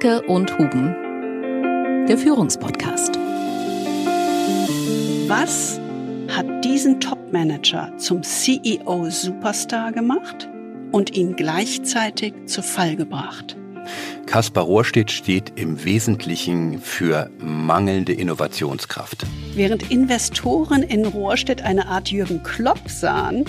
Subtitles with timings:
[0.00, 3.18] Dierke und Huben, der Führungspodcast.
[5.26, 5.78] Was
[6.28, 10.48] hat diesen Top-Manager zum CEO-Superstar gemacht
[10.92, 13.56] und ihn gleichzeitig zu Fall gebracht?
[14.26, 19.26] Kaspar Rohrstedt steht im Wesentlichen für mangelnde Innovationskraft.
[19.54, 23.44] Während Investoren in Rohrstedt eine Art Jürgen Klopp sahen,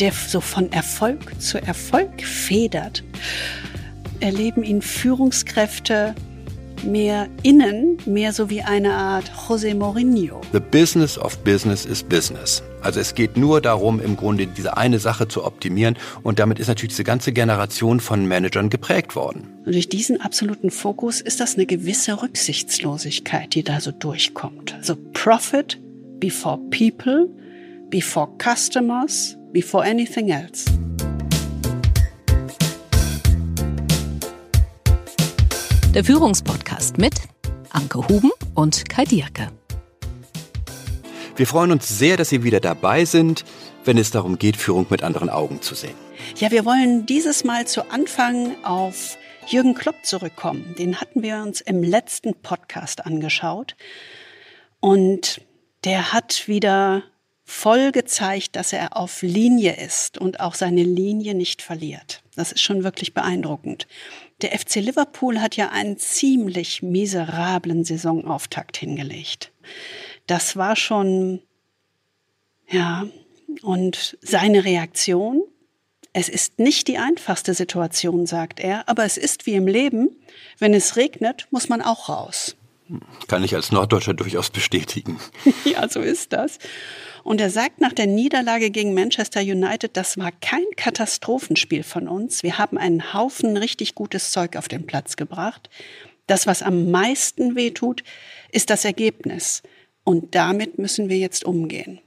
[0.00, 3.04] der so von Erfolg zu Erfolg federt,
[4.20, 6.14] erleben ihn Führungskräfte
[6.84, 10.40] mehr innen, mehr so wie eine Art José Mourinho.
[10.52, 12.62] The business of business is business.
[12.82, 16.68] Also es geht nur darum, im Grunde diese eine Sache zu optimieren und damit ist
[16.68, 19.48] natürlich diese ganze Generation von Managern geprägt worden.
[19.64, 24.74] Und durch diesen absoluten Fokus ist das eine gewisse Rücksichtslosigkeit, die da so durchkommt.
[24.74, 25.80] Also Profit
[26.20, 27.28] before people,
[27.88, 30.66] before customers, before anything else.
[35.94, 37.14] Der Führungspodcast mit
[37.70, 39.52] Anke Huben und Kai Dierke.
[41.36, 43.44] Wir freuen uns sehr, dass Sie wieder dabei sind,
[43.84, 45.94] wenn es darum geht, Führung mit anderen Augen zu sehen.
[46.34, 50.74] Ja, wir wollen dieses Mal zu Anfang auf Jürgen Klopp zurückkommen.
[50.76, 53.76] Den hatten wir uns im letzten Podcast angeschaut.
[54.80, 55.42] Und
[55.84, 57.04] der hat wieder
[57.44, 62.22] voll gezeigt, dass er auf Linie ist und auch seine Linie nicht verliert.
[62.34, 63.86] Das ist schon wirklich beeindruckend.
[64.42, 69.52] Der FC Liverpool hat ja einen ziemlich miserablen Saisonauftakt hingelegt.
[70.26, 71.40] Das war schon,
[72.68, 73.06] ja,
[73.62, 75.42] und seine Reaktion,
[76.12, 80.16] es ist nicht die einfachste Situation, sagt er, aber es ist wie im Leben,
[80.58, 82.56] wenn es regnet, muss man auch raus.
[83.28, 85.18] Kann ich als Norddeutscher durchaus bestätigen.
[85.64, 86.58] ja, so ist das.
[87.22, 92.42] Und er sagt nach der Niederlage gegen Manchester United, das war kein Katastrophenspiel von uns.
[92.42, 95.70] Wir haben einen Haufen richtig gutes Zeug auf den Platz gebracht.
[96.26, 98.04] Das, was am meisten wehtut,
[98.52, 99.62] ist das Ergebnis.
[100.04, 102.00] Und damit müssen wir jetzt umgehen.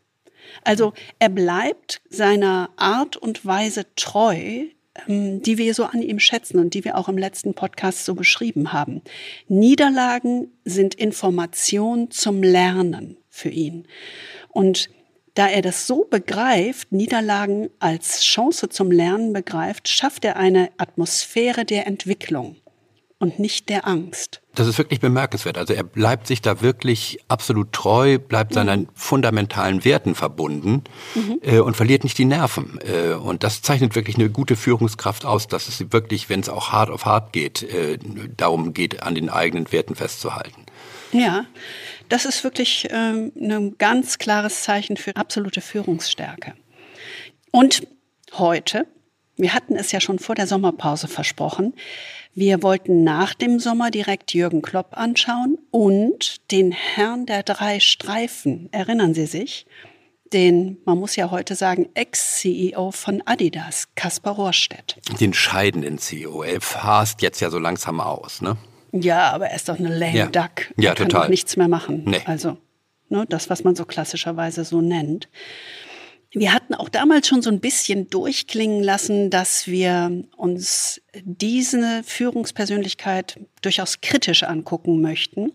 [0.64, 4.66] Also er bleibt seiner Art und Weise treu,
[5.08, 8.74] die wir so an ihm schätzen und die wir auch im letzten Podcast so beschrieben
[8.74, 9.02] haben.
[9.47, 13.88] Niederlagen sind Information zum Lernen für ihn.
[14.50, 14.90] Und
[15.36, 21.63] da er das so begreift, Niederlagen als Chance zum Lernen begreift, schafft er eine Atmosphäre
[21.63, 22.56] der Entwicklung
[23.19, 24.41] und nicht der Angst.
[24.57, 25.56] Das ist wirklich bemerkenswert.
[25.59, 28.88] Also er bleibt sich da wirklich absolut treu, bleibt seinen mhm.
[28.95, 31.40] fundamentalen Werten verbunden mhm.
[31.44, 32.79] äh, und verliert nicht die Nerven.
[32.81, 36.72] Äh, und das zeichnet wirklich eine gute Führungskraft aus, dass es wirklich, wenn es auch
[36.72, 38.00] hart auf hart geht, äh,
[38.35, 40.66] darum geht, an den eigenen Werten festzuhalten.
[41.12, 41.45] Ja,
[42.09, 46.56] das ist wirklich ähm, ein ganz klares Zeichen für absolute Führungsstärke.
[47.51, 47.85] Und
[48.34, 48.88] heute,
[49.35, 51.75] wir hatten es ja schon vor der Sommerpause versprochen,
[52.38, 58.70] wir wollten nach dem Sommer direkt Jürgen Klopp anschauen und den Herrn der drei Streifen.
[58.72, 59.66] Erinnern Sie sich?
[60.31, 64.98] Den, man muss ja heute sagen, Ex-CEO von Adidas, Kaspar Rohrstedt.
[65.20, 66.44] Den scheidenden CEO.
[66.44, 68.56] Er fast jetzt ja so langsam aus, ne?
[68.92, 70.25] Ja, aber er ist doch eine lame ja.
[70.28, 70.72] Duck.
[70.78, 71.22] Ja, er kann total.
[71.24, 72.04] Doch nichts mehr machen.
[72.06, 72.22] Nee.
[72.25, 72.58] Also,
[73.09, 75.28] ne, das, was man so klassischerweise so nennt.
[76.40, 83.40] Wir hatten auch damals schon so ein bisschen durchklingen lassen, dass wir uns diese Führungspersönlichkeit
[83.62, 85.52] durchaus kritisch angucken möchten.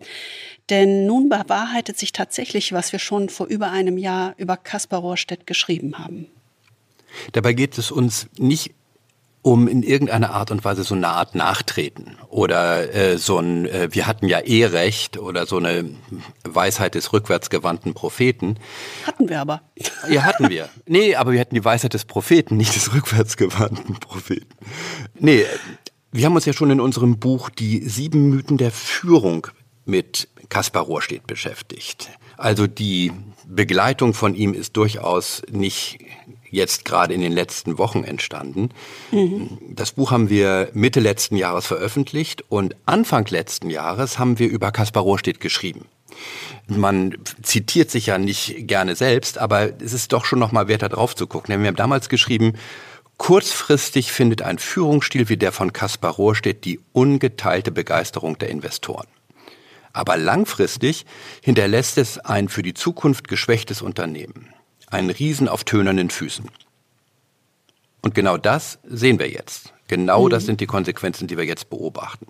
[0.71, 5.47] Denn nun bewahrheitet sich tatsächlich, was wir schon vor über einem Jahr über Kaspar Rohrstedt
[5.47, 6.27] geschrieben haben.
[7.33, 8.75] Dabei geht es uns nicht
[9.43, 13.89] um in irgendeiner Art und Weise so eine Art Nachtreten oder äh, so ein äh,
[13.91, 15.91] wir hatten ja eh recht oder so eine
[16.45, 18.59] Weisheit des rückwärtsgewandten Propheten.
[19.05, 19.63] Hatten wir aber.
[20.09, 20.69] Ja, hatten wir.
[20.87, 24.55] Nee, aber wir hatten die Weisheit des Propheten, nicht des rückwärtsgewandten Propheten.
[25.19, 25.45] Nee,
[26.13, 29.49] wir haben uns ja schon in unserem Buch die sieben Mythen der Führung
[29.85, 32.11] mit Kaspar Rohrstedt beschäftigt.
[32.37, 33.13] Also die
[33.47, 35.99] Begleitung von ihm ist durchaus nicht
[36.53, 38.69] jetzt gerade in den letzten Wochen entstanden.
[39.11, 39.59] Mhm.
[39.71, 44.71] Das Buch haben wir Mitte letzten Jahres veröffentlicht und Anfang letzten Jahres haben wir über
[44.71, 45.87] Kaspar Rohrstedt geschrieben.
[46.69, 50.83] Man zitiert sich ja nicht gerne selbst, aber es ist doch schon noch mal wert,
[50.83, 51.53] da drauf zu gucken.
[51.53, 52.53] Denn wir haben damals geschrieben,
[53.17, 59.07] kurzfristig findet ein Führungsstil wie der von Kaspar Rohrstedt die ungeteilte Begeisterung der Investoren.
[59.95, 61.07] Aber langfristig
[61.41, 64.52] hinterlässt es ein für die Zukunft geschwächtes Unternehmen
[64.93, 66.47] einen Riesen auf tönernen Füßen.
[68.03, 69.73] Und genau das sehen wir jetzt.
[69.89, 70.31] Genau mhm.
[70.31, 72.27] das sind die Konsequenzen, die wir jetzt beobachten.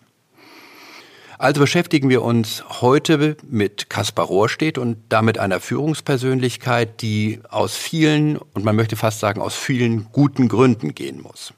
[1.38, 8.37] Also beschäftigen wir uns heute mit Kaspar Rohrstedt und damit einer Führungspersönlichkeit, die aus vielen,
[8.37, 11.53] und man möchte fast sagen, aus vielen guten Gründen gehen muss.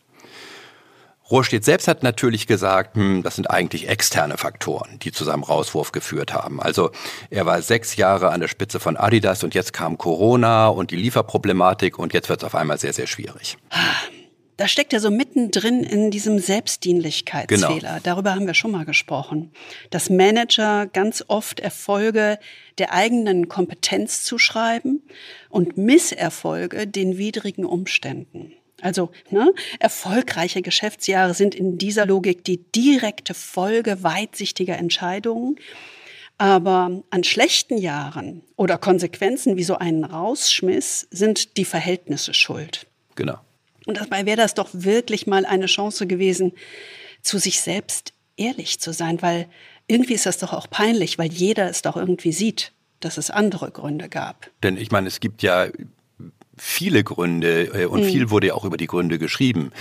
[1.34, 5.90] Rohrstedt selbst hat natürlich gesagt, hm, das sind eigentlich externe Faktoren, die zu seinem Rauswurf
[5.90, 6.62] geführt haben.
[6.62, 6.92] Also
[7.28, 10.96] er war sechs Jahre an der Spitze von Adidas und jetzt kam Corona und die
[10.96, 13.56] Lieferproblematik und jetzt wird es auf einmal sehr, sehr schwierig.
[14.56, 17.80] Da steckt er so mittendrin in diesem Selbstdienlichkeitsfehler.
[17.80, 18.00] Genau.
[18.04, 19.50] Darüber haben wir schon mal gesprochen.
[19.90, 22.38] Dass Manager ganz oft Erfolge
[22.78, 25.02] der eigenen Kompetenz zuschreiben
[25.48, 28.52] und Misserfolge den widrigen Umständen.
[28.80, 35.56] Also ne, erfolgreiche Geschäftsjahre sind in dieser Logik die direkte Folge weitsichtiger Entscheidungen.
[36.36, 42.86] Aber an schlechten Jahren oder Konsequenzen wie so einen Rausschmiss sind die Verhältnisse schuld.
[43.14, 43.38] Genau.
[43.86, 46.52] Und dabei wäre das doch wirklich mal eine Chance gewesen,
[47.22, 49.48] zu sich selbst ehrlich zu sein, weil
[49.86, 53.70] irgendwie ist das doch auch peinlich, weil jeder es doch irgendwie sieht, dass es andere
[53.70, 54.50] Gründe gab.
[54.62, 55.68] Denn ich meine, es gibt ja
[56.56, 58.06] viele Gründe äh, und mhm.
[58.06, 59.72] viel wurde ja auch über die Gründe geschrieben.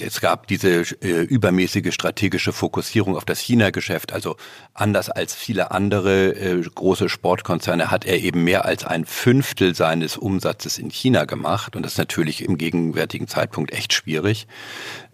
[0.00, 4.12] Es gab diese äh, übermäßige strategische Fokussierung auf das China-Geschäft.
[4.12, 4.36] Also
[4.72, 10.16] anders als viele andere äh, große Sportkonzerne hat er eben mehr als ein Fünftel seines
[10.16, 11.76] Umsatzes in China gemacht.
[11.76, 14.46] Und das ist natürlich im gegenwärtigen Zeitpunkt echt schwierig.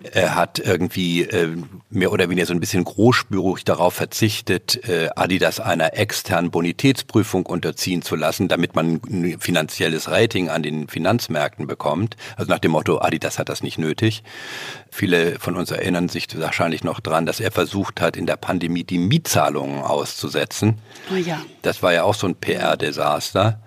[0.02, 1.49] Er hat irgendwie äh,
[1.90, 8.02] mehr oder weniger so ein bisschen großspürig darauf verzichtet, äh, Adidas einer externen Bonitätsprüfung unterziehen
[8.02, 12.17] zu lassen, damit man ein finanzielles Rating an den Finanzmärkten bekommt.
[12.37, 14.22] Also nach dem Motto, Adidas hat das nicht nötig.
[14.91, 18.85] Viele von uns erinnern sich wahrscheinlich noch dran, dass er versucht hat, in der Pandemie
[18.85, 20.79] die Mietzahlungen auszusetzen.
[21.12, 21.41] Oh ja.
[21.62, 23.61] Das war ja auch so ein PR-Desaster.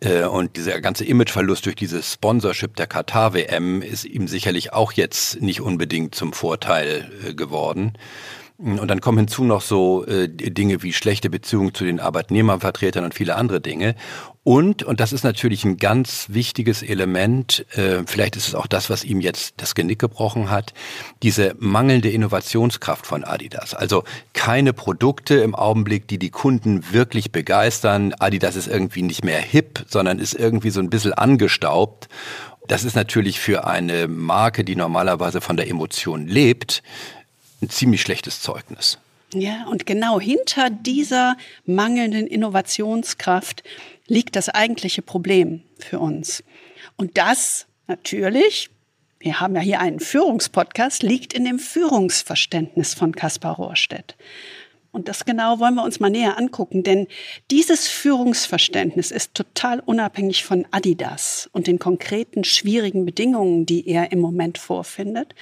[0.00, 5.40] Äh, und dieser ganze Imageverlust durch dieses Sponsorship der Katar-WM ist ihm sicherlich auch jetzt
[5.40, 7.92] nicht unbedingt zum Vorteil äh, geworden.
[8.58, 13.14] Und dann kommen hinzu noch so äh, Dinge wie schlechte Beziehungen zu den Arbeitnehmervertretern und
[13.14, 13.94] viele andere Dinge.
[14.50, 18.90] Und, und das ist natürlich ein ganz wichtiges Element, äh, vielleicht ist es auch das,
[18.90, 20.74] was ihm jetzt das Genick gebrochen hat,
[21.22, 23.74] diese mangelnde Innovationskraft von Adidas.
[23.74, 24.02] Also
[24.32, 28.12] keine Produkte im Augenblick, die die Kunden wirklich begeistern.
[28.18, 32.08] Adidas ist irgendwie nicht mehr hip, sondern ist irgendwie so ein bisschen angestaubt.
[32.66, 36.82] Das ist natürlich für eine Marke, die normalerweise von der Emotion lebt,
[37.62, 38.98] ein ziemlich schlechtes Zeugnis.
[39.32, 43.62] Ja, und genau hinter dieser mangelnden Innovationskraft
[44.10, 46.42] liegt das eigentliche Problem für uns.
[46.96, 48.68] Und das natürlich,
[49.20, 54.16] wir haben ja hier einen Führungspodcast, liegt in dem Führungsverständnis von Kaspar Rohrstedt.
[54.92, 57.06] Und das genau wollen wir uns mal näher angucken, denn
[57.52, 64.18] dieses Führungsverständnis ist total unabhängig von Adidas und den konkreten schwierigen Bedingungen, die er im
[64.18, 65.36] Moment vorfindet.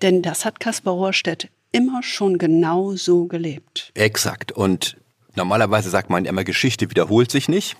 [0.00, 3.90] Denn das hat Kaspar Rohrstedt immer schon genau so gelebt.
[3.94, 4.52] Exakt.
[4.52, 4.96] Und
[5.34, 7.76] normalerweise sagt man immer, Geschichte wiederholt sich nicht.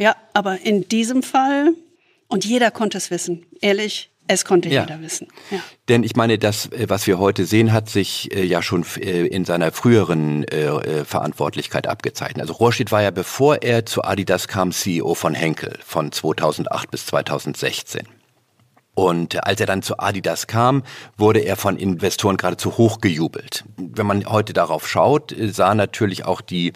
[0.00, 1.74] Ja, aber in diesem Fall,
[2.26, 4.82] und jeder konnte es wissen, ehrlich, es konnte ja.
[4.82, 5.28] jeder wissen.
[5.50, 5.58] Ja.
[5.90, 9.26] Denn ich meine, das, äh, was wir heute sehen, hat sich äh, ja schon äh,
[9.26, 12.40] in seiner früheren äh, Verantwortlichkeit abgezeichnet.
[12.40, 17.04] Also Rohrstedt war ja, bevor er zu Adidas kam, CEO von Henkel von 2008 bis
[17.06, 18.08] 2016.
[18.94, 20.82] Und als er dann zu Adidas kam,
[21.16, 23.64] wurde er von Investoren geradezu hochgejubelt.
[23.76, 26.72] Wenn man heute darauf schaut, sah natürlich auch die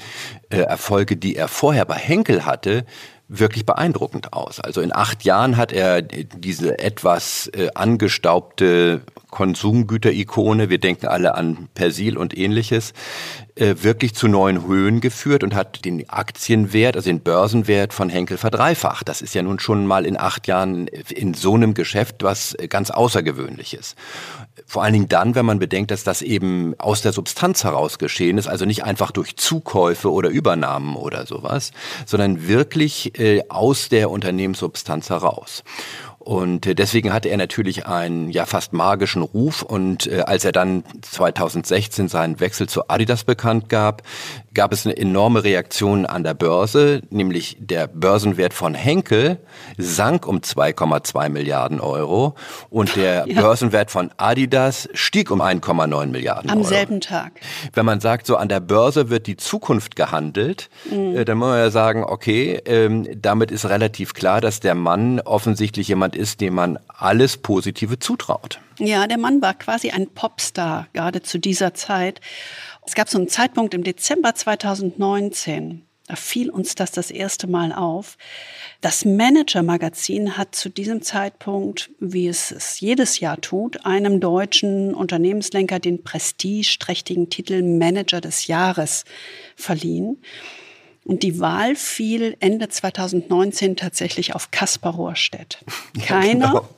[0.48, 2.86] Erfolge, die er vorher bei Henkel hatte,
[3.28, 4.60] wirklich beeindruckend aus.
[4.60, 9.02] Also in acht Jahren hat er diese etwas äh, angestaubte
[9.34, 12.92] Konsumgüterikone, wir denken alle an Persil und ähnliches,
[13.56, 18.38] äh, wirklich zu neuen Höhen geführt und hat den Aktienwert, also den Börsenwert von Henkel
[18.38, 19.08] verdreifacht.
[19.08, 22.92] Das ist ja nun schon mal in acht Jahren in so einem Geschäft was ganz
[22.92, 23.96] Außergewöhnliches.
[24.66, 28.38] Vor allen Dingen dann, wenn man bedenkt, dass das eben aus der Substanz heraus geschehen
[28.38, 31.72] ist, also nicht einfach durch Zukäufe oder Übernahmen oder sowas,
[32.06, 35.64] sondern wirklich äh, aus der Unternehmenssubstanz heraus.
[36.24, 39.62] Und äh, deswegen hatte er natürlich einen ja fast magischen Ruf.
[39.62, 44.02] Und äh, als er dann 2016 seinen Wechsel zu Adidas bekannt gab,
[44.54, 49.38] gab es eine enorme Reaktion an der Börse, nämlich der Börsenwert von Henkel
[49.76, 52.34] sank um 2,2 Milliarden Euro
[52.70, 53.42] und der ja.
[53.42, 56.66] Börsenwert von Adidas stieg um 1,9 Milliarden Am Euro.
[56.66, 57.32] Am selben Tag.
[57.74, 61.16] Wenn man sagt, so an der Börse wird die Zukunft gehandelt, mhm.
[61.16, 65.20] äh, dann muss man ja sagen, okay, ähm, damit ist relativ klar, dass der Mann
[65.20, 68.60] offensichtlich jemand ist, dem man alles Positive zutraut.
[68.78, 72.20] Ja, der Mann war quasi ein Popstar, gerade zu dieser Zeit.
[72.86, 77.72] Es gab so einen Zeitpunkt im Dezember 2019, da fiel uns das das erste Mal
[77.72, 78.18] auf.
[78.82, 85.78] Das Manager-Magazin hat zu diesem Zeitpunkt, wie es es jedes Jahr tut, einem deutschen Unternehmenslenker
[85.78, 89.06] den prestigeträchtigen Titel Manager des Jahres
[89.56, 90.18] verliehen.
[91.04, 95.64] Und die Wahl fiel Ende 2019 tatsächlich auf Kaspar Rohrstedt.
[96.06, 96.68] Keiner, ja, genau.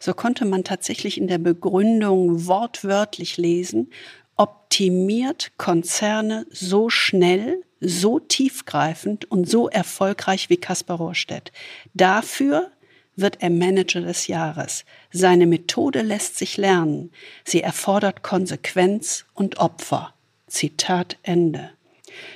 [0.00, 3.90] So konnte man tatsächlich in der Begründung wortwörtlich lesen,
[4.36, 11.52] optimiert Konzerne so schnell, so tiefgreifend und so erfolgreich wie Kaspar Rohrstedt.
[11.94, 12.70] Dafür
[13.14, 14.84] wird er Manager des Jahres.
[15.12, 17.10] Seine Methode lässt sich lernen.
[17.44, 20.14] Sie erfordert Konsequenz und Opfer.
[20.46, 21.70] Zitat Ende.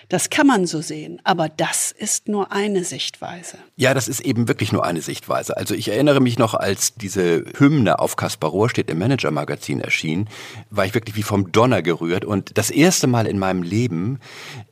[0.09, 3.59] Das kann man so sehen, aber das ist nur eine Sichtweise.
[3.77, 5.57] Ja, das ist eben wirklich nur eine Sichtweise.
[5.57, 10.29] Also ich erinnere mich noch, als diese Hymne auf Kaspar Rohrstedt im Manager-Magazin erschien,
[10.71, 12.25] war ich wirklich wie vom Donner gerührt.
[12.25, 14.21] Und das erste Mal in meinem Leben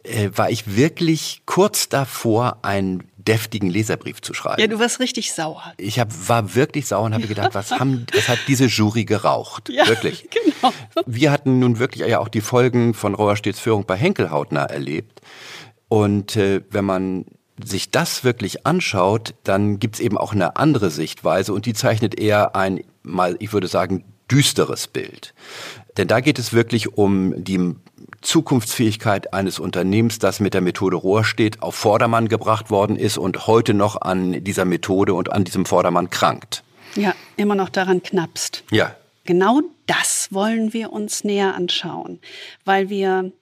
[0.04, 4.60] äh, war ich wirklich kurz davor, ein deftigen Leserbrief zu schreiben.
[4.60, 5.62] Ja, du warst richtig sauer.
[5.76, 9.68] Ich hab, war wirklich sauer und habe gedacht, was, haben, was hat diese Jury geraucht?
[9.68, 10.28] Ja, wirklich.
[10.44, 10.72] Genau.
[11.06, 15.20] Wir hatten nun wirklich ja auch die Folgen von Rohrstedts Führung bei Henkelhautner erlebt.
[15.88, 17.26] Und äh, wenn man
[17.62, 22.56] sich das wirklich anschaut, dann gibt's eben auch eine andere Sichtweise und die zeichnet eher
[22.56, 25.34] ein, mal, ich würde sagen, düsteres Bild.
[25.96, 27.74] Denn da geht es wirklich um die
[28.20, 33.46] Zukunftsfähigkeit eines Unternehmens, das mit der Methode Rohr steht, auf Vordermann gebracht worden ist und
[33.46, 36.64] heute noch an dieser Methode und an diesem Vordermann krankt.
[36.96, 38.64] Ja, immer noch daran knappst.
[38.70, 38.96] Ja.
[39.24, 42.18] Genau das wollen wir uns näher anschauen,
[42.64, 43.32] weil wir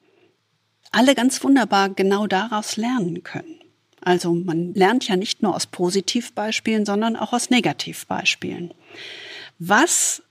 [0.90, 3.60] alle ganz wunderbar genau daraus lernen können.
[4.00, 8.74] Also man lernt ja nicht nur aus Positivbeispielen, sondern auch aus Negativbeispielen.
[9.58, 10.22] Was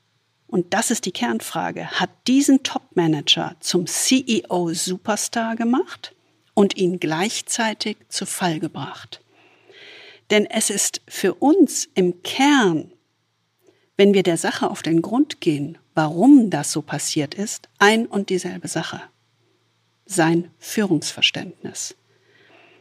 [0.51, 6.13] und das ist die Kernfrage, hat diesen Top-Manager zum CEO-Superstar gemacht
[6.53, 9.21] und ihn gleichzeitig zu Fall gebracht.
[10.29, 12.91] Denn es ist für uns im Kern,
[13.95, 18.29] wenn wir der Sache auf den Grund gehen, warum das so passiert ist, ein und
[18.29, 19.01] dieselbe Sache.
[20.05, 21.95] Sein Führungsverständnis.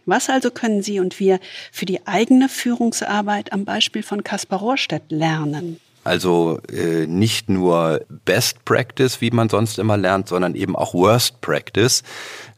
[0.07, 1.39] Was also können Sie und wir
[1.71, 5.79] für die eigene Führungsarbeit am Beispiel von Kaspar Rohrstedt lernen?
[6.11, 11.41] Also äh, nicht nur Best Practice, wie man sonst immer lernt, sondern eben auch Worst
[11.41, 12.03] Practice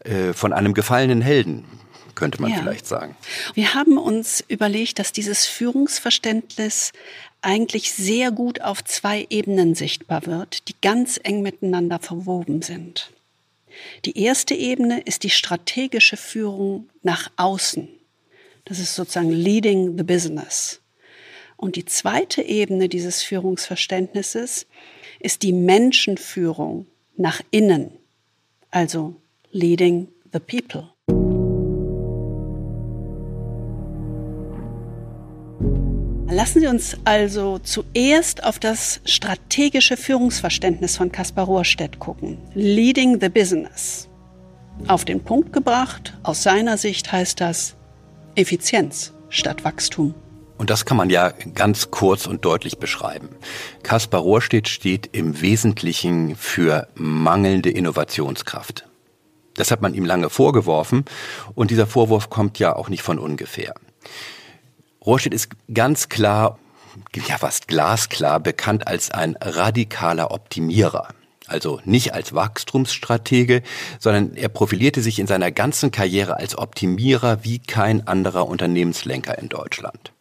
[0.05, 1.67] äh, von einem gefallenen Helden,
[2.15, 2.57] könnte man ja.
[2.57, 3.15] vielleicht sagen.
[3.53, 6.93] Wir haben uns überlegt, dass dieses Führungsverständnis
[7.43, 13.11] eigentlich sehr gut auf zwei Ebenen sichtbar wird, die ganz eng miteinander verwoben sind.
[14.07, 17.87] Die erste Ebene ist die strategische Führung nach außen.
[18.65, 20.82] Das ist sozusagen Leading the Business.
[21.63, 24.67] Und die zweite Ebene dieses Führungsverständnisses
[25.21, 27.93] ist die Menschenführung nach innen,
[28.73, 29.15] also
[29.53, 30.89] leading the people.
[36.29, 42.39] Lassen Sie uns also zuerst auf das strategische Führungsverständnis von Kaspar Rohrstedt gucken.
[42.55, 44.09] Leading the Business.
[44.89, 47.77] Auf den Punkt gebracht, aus seiner Sicht heißt das
[48.35, 50.15] Effizienz statt Wachstum.
[50.63, 53.31] Und das kann man ja ganz kurz und deutlich beschreiben.
[53.83, 58.87] Kaspar Rohrstedt steht im Wesentlichen für mangelnde Innovationskraft.
[59.55, 61.05] Das hat man ihm lange vorgeworfen
[61.57, 63.75] und dieser Vorwurf kommt ja auch nicht von ungefähr.
[65.05, 66.61] Rohrstedt ist ganz klar,
[67.27, 71.09] ja fast glasklar bekannt als ein radikaler Optimierer.
[71.53, 73.63] Also nicht als Wachstumsstratege,
[73.99, 79.49] sondern er profilierte sich in seiner ganzen Karriere als Optimierer wie kein anderer Unternehmenslenker in
[79.49, 80.13] Deutschland.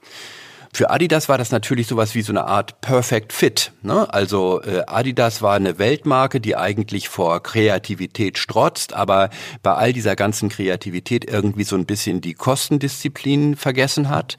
[0.73, 3.73] Für Adidas war das natürlich sowas wie so eine Art Perfect Fit.
[3.81, 4.11] Ne?
[4.13, 9.29] Also äh, Adidas war eine Weltmarke, die eigentlich vor Kreativität strotzt, aber
[9.63, 14.37] bei all dieser ganzen Kreativität irgendwie so ein bisschen die Kostendisziplin vergessen hat.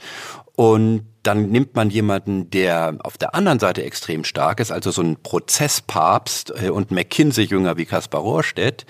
[0.56, 5.02] Und dann nimmt man jemanden, der auf der anderen Seite extrem stark ist, also so
[5.02, 8.86] ein Prozesspapst äh, und McKinsey-Jünger wie Kaspar Rohrstedt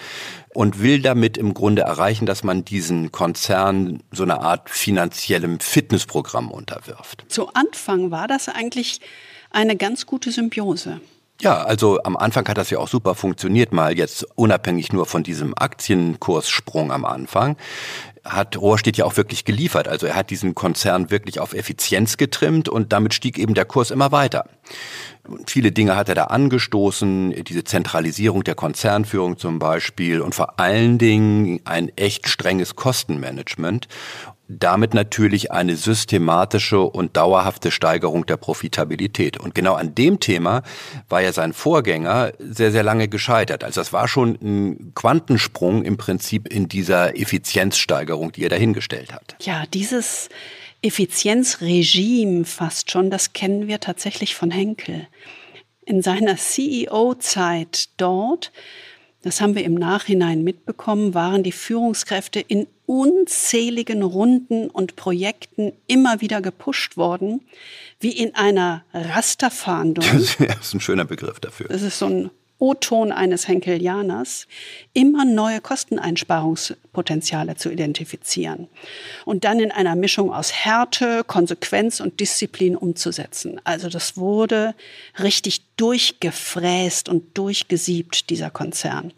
[0.55, 6.51] und will damit im Grunde erreichen, dass man diesen Konzern so eine Art finanziellem Fitnessprogramm
[6.51, 7.25] unterwirft.
[7.29, 9.01] Zu Anfang war das eigentlich
[9.51, 11.01] eine ganz gute Symbiose.
[11.41, 15.25] Ja, also am Anfang hat das ja auch super funktioniert, mal jetzt unabhängig nur von
[15.25, 17.57] diesem Aktienkurssprung am Anfang
[18.25, 19.89] hat Rohrstedt ja auch wirklich geliefert.
[19.89, 23.91] Also er hat diesen Konzern wirklich auf Effizienz getrimmt und damit stieg eben der Kurs
[23.91, 24.49] immer weiter.
[25.27, 30.59] Und viele Dinge hat er da angestoßen, diese Zentralisierung der Konzernführung zum Beispiel und vor
[30.59, 33.89] allen Dingen ein echt strenges Kostenmanagement
[34.59, 39.39] damit natürlich eine systematische und dauerhafte Steigerung der Profitabilität.
[39.39, 40.63] Und genau an dem Thema
[41.09, 43.65] war ja sein Vorgänger sehr, sehr lange gescheitert.
[43.65, 49.37] Also das war schon ein Quantensprung im Prinzip in dieser Effizienzsteigerung, die er dahingestellt hat.
[49.41, 50.29] Ja, dieses
[50.83, 55.07] Effizienzregime fast schon, das kennen wir tatsächlich von Henkel.
[55.85, 58.53] In seiner CEO-Zeit dort
[59.23, 66.21] das haben wir im Nachhinein mitbekommen, waren die Führungskräfte in unzähligen Runden und Projekten immer
[66.21, 67.41] wieder gepusht worden,
[68.01, 70.05] wie in einer Rasterfahndung.
[70.39, 71.69] Das ist ein schöner Begriff dafür.
[71.69, 72.31] Das ist so ein
[72.63, 74.47] O-Ton eines Henkelianers,
[74.93, 78.69] immer neue Kosteneinsparungspotenziale zu identifizieren
[79.25, 83.61] und dann in einer Mischung aus Härte, Konsequenz und Disziplin umzusetzen.
[83.65, 84.77] Also das wurde
[85.21, 89.13] richtig durchgefräst und durchgesiebt, dieser Konzern.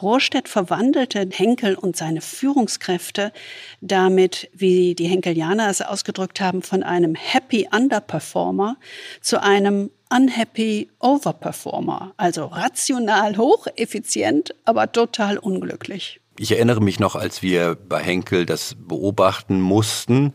[0.00, 3.32] Rohrstedt verwandelte Henkel und seine Führungskräfte
[3.80, 8.76] damit, wie die Henkelianer es ausgedrückt haben, von einem Happy Underperformer
[9.20, 16.20] zu einem unhappy Overperformer, also rational hocheffizient, aber total unglücklich.
[16.38, 20.34] Ich erinnere mich noch, als wir bei Henkel das beobachten mussten,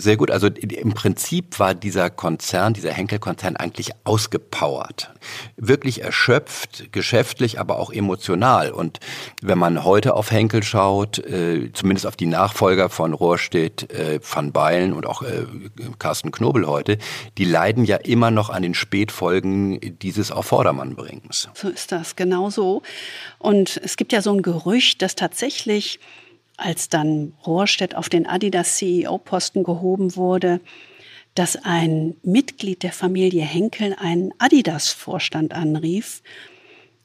[0.00, 0.30] sehr gut.
[0.30, 5.12] Also im Prinzip war dieser Konzern, dieser Henkel-Konzern eigentlich ausgepowert.
[5.56, 8.70] Wirklich erschöpft, geschäftlich, aber auch emotional.
[8.70, 9.00] Und
[9.42, 14.52] wenn man heute auf Henkel schaut, äh, zumindest auf die Nachfolger von Rohrstedt, äh, Van
[14.52, 15.46] Beilen und auch äh,
[15.98, 16.98] Carsten Knobel heute,
[17.38, 21.48] die leiden ja immer noch an den Spätfolgen dieses auf Vordermann bringens.
[21.54, 22.82] So ist das, genau so.
[23.38, 26.00] Und es gibt ja so ein Gerücht, dass tatsächlich
[26.60, 30.60] als dann Rohrstedt auf den Adidas CEO-Posten gehoben wurde,
[31.34, 36.22] dass ein Mitglied der Familie Henkel einen Adidas-Vorstand anrief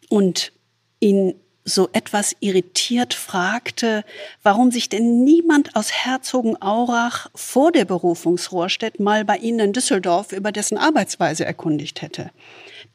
[0.10, 0.52] und
[1.00, 4.04] ihn so etwas irritiert fragte,
[4.44, 10.52] warum sich denn niemand aus Herzogenaurach vor der Berufungsrohrstedt mal bei ihnen in Düsseldorf über
[10.52, 12.30] dessen Arbeitsweise erkundigt hätte.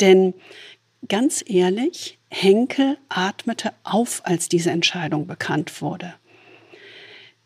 [0.00, 0.34] Denn
[1.08, 6.14] ganz ehrlich, Henkel atmete auf, als diese Entscheidung bekannt wurde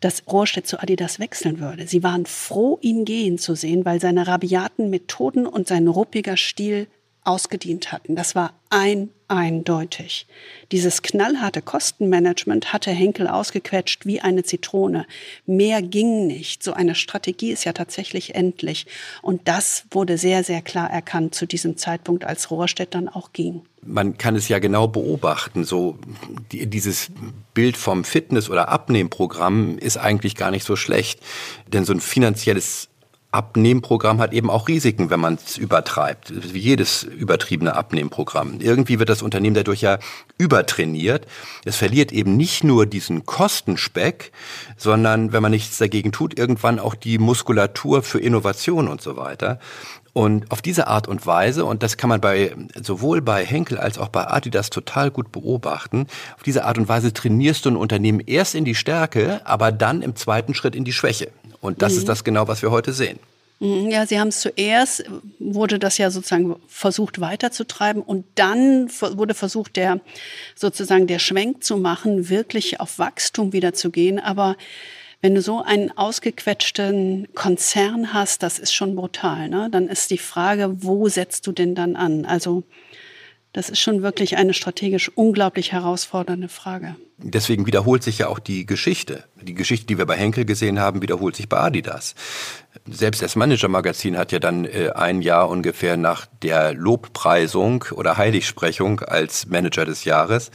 [0.04, 1.86] dass Rohrstedt zu Adidas wechseln würde.
[1.86, 6.88] Sie waren froh, ihn gehen zu sehen, weil seine rabiaten Methoden und sein ruppiger Stil
[7.24, 8.16] ausgedient hatten.
[8.16, 10.26] Das war ein eindeutig.
[10.70, 15.06] Dieses knallharte Kostenmanagement hatte Henkel ausgequetscht wie eine Zitrone.
[15.46, 16.62] Mehr ging nicht.
[16.62, 18.86] So eine Strategie ist ja tatsächlich endlich.
[19.22, 23.62] Und das wurde sehr, sehr klar erkannt zu diesem Zeitpunkt, als Rohrstedt dann auch ging.
[23.82, 25.64] Man kann es ja genau beobachten.
[25.64, 25.98] So
[26.52, 27.10] die, dieses
[27.54, 31.20] Bild vom Fitness- oder Abnehmprogramm ist eigentlich gar nicht so schlecht.
[31.66, 32.88] Denn so ein finanzielles
[33.34, 36.32] Abnehmprogramm hat eben auch Risiken, wenn man es übertreibt.
[36.54, 38.60] Wie jedes übertriebene Abnehmprogramm.
[38.60, 39.98] Irgendwie wird das Unternehmen dadurch ja
[40.38, 41.26] übertrainiert.
[41.64, 44.30] Es verliert eben nicht nur diesen Kostenspeck,
[44.76, 49.58] sondern wenn man nichts dagegen tut, irgendwann auch die Muskulatur für Innovation und so weiter.
[50.12, 53.98] Und auf diese Art und Weise, und das kann man bei, sowohl bei Henkel als
[53.98, 58.20] auch bei Adidas total gut beobachten, auf diese Art und Weise trainierst du ein Unternehmen
[58.20, 61.32] erst in die Stärke, aber dann im zweiten Schritt in die Schwäche.
[61.64, 61.98] Und das mhm.
[62.00, 63.18] ist das genau, was wir heute sehen.
[63.58, 65.04] Mhm, ja, Sie haben es zuerst,
[65.38, 70.00] wurde das ja sozusagen versucht weiterzutreiben und dann wurde versucht, der
[70.54, 74.20] sozusagen der Schwenk zu machen, wirklich auf Wachstum wieder zu gehen.
[74.20, 74.56] Aber
[75.22, 79.48] wenn du so einen ausgequetschten Konzern hast, das ist schon brutal.
[79.48, 79.68] Ne?
[79.72, 82.26] Dann ist die Frage, wo setzt du denn dann an?
[82.26, 82.64] Also
[83.54, 86.96] das ist schon wirklich eine strategisch unglaublich herausfordernde Frage.
[87.18, 89.22] Deswegen wiederholt sich ja auch die Geschichte.
[89.40, 92.16] Die Geschichte, die wir bei Henkel gesehen haben, wiederholt sich bei Adidas.
[92.90, 99.00] Selbst das Manager-Magazin hat ja dann äh, ein Jahr ungefähr nach der Lobpreisung oder Heiligsprechung
[99.00, 100.50] als Manager des Jahres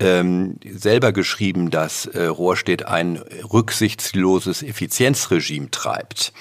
[0.00, 3.18] ähm, selber geschrieben, dass äh, Rohrstedt ein
[3.52, 6.32] rücksichtsloses Effizienzregime treibt.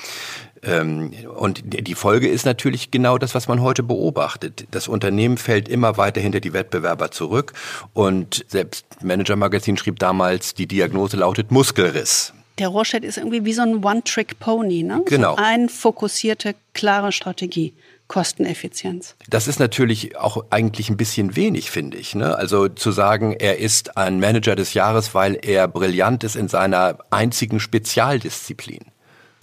[0.63, 4.67] Ähm, und die Folge ist natürlich genau das, was man heute beobachtet.
[4.71, 7.54] Das Unternehmen fällt immer weiter hinter die Wettbewerber zurück
[7.93, 12.34] und selbst Manager Magazin schrieb damals, die Diagnose lautet Muskelriss.
[12.60, 15.02] Der Rohrstedt ist irgendwie wie so ein One-Trick-Pony, ne?
[15.06, 15.36] Genau.
[15.36, 17.74] So eine fokussierte, klare Strategie.
[18.12, 19.15] Kosteneffizienz.
[19.30, 22.13] Das ist natürlich auch eigentlich ein bisschen wenig, finde ich.
[22.13, 22.36] Ne?
[22.36, 26.97] Also zu sagen, er ist ein Manager des Jahres, weil er brillant ist in seiner
[27.10, 28.91] einzigen Spezialdisziplin.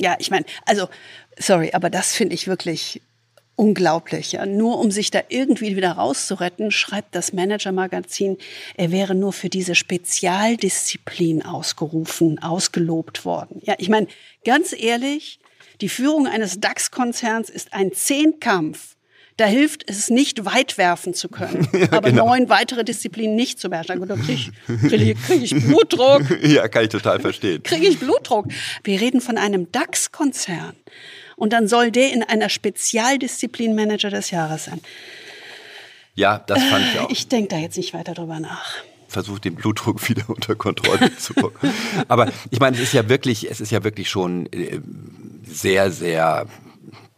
[0.00, 0.88] Ja, ich meine, also,
[1.38, 3.00] sorry, aber das finde ich wirklich
[3.58, 4.32] unglaublich.
[4.32, 4.46] Ja.
[4.46, 8.38] Nur um sich da irgendwie wieder rauszuretten, schreibt das Manager-Magazin,
[8.76, 13.60] er wäre nur für diese Spezialdisziplin ausgerufen, ausgelobt worden.
[13.64, 14.06] Ja, ich meine,
[14.44, 15.40] ganz ehrlich,
[15.80, 18.96] die Führung eines DAX-Konzerns ist ein Zehnkampf
[19.38, 22.26] da hilft es nicht, weit werfen zu können, ja, aber genau.
[22.26, 24.06] neun weitere Disziplinen nicht zu beherrschen.
[24.06, 26.22] Da kriege ich, krieg ich Blutdruck.
[26.42, 27.62] ja, kann ich total verstehen.
[27.62, 28.46] Kriege ich Blutdruck.
[28.84, 30.74] Wir reden von einem DAX-Konzern.
[31.36, 34.80] Und dann soll der in einer Spezialdisziplin Manager des Jahres sein.
[36.16, 37.10] Ja, das fand ich auch.
[37.10, 38.74] Ich denke da jetzt nicht weiter drüber nach
[39.10, 41.72] versucht den Blutdruck wieder unter Kontrolle zu bekommen.
[42.08, 44.80] Aber ich meine, es ist ja wirklich, es ist ja wirklich schon äh,
[45.46, 46.46] sehr, sehr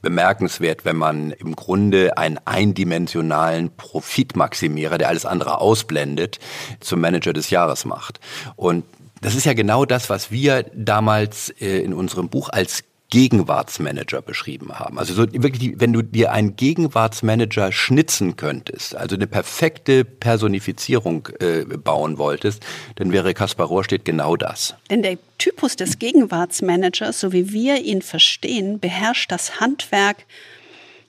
[0.02, 6.38] bemerkenswert, wenn man im Grunde einen eindimensionalen Profitmaximierer, der alles andere ausblendet,
[6.80, 8.20] zum Manager des Jahres macht.
[8.56, 8.84] Und
[9.22, 14.79] Das ist ja genau das, was wir damals äh, in unserem Buch als Gegenwartsmanager beschrieben
[14.79, 14.99] haben.
[14.99, 21.64] Also so wirklich, wenn du dir einen Gegenwartsmanager schnitzen könntest, also eine perfekte Personifizierung äh,
[21.64, 22.64] bauen wolltest,
[22.96, 24.75] dann wäre Kaspar Rohrstedt genau das.
[24.88, 30.25] Denn der Typus des Gegenwartsmanagers, so wie wir ihn verstehen, beherrscht das Handwerk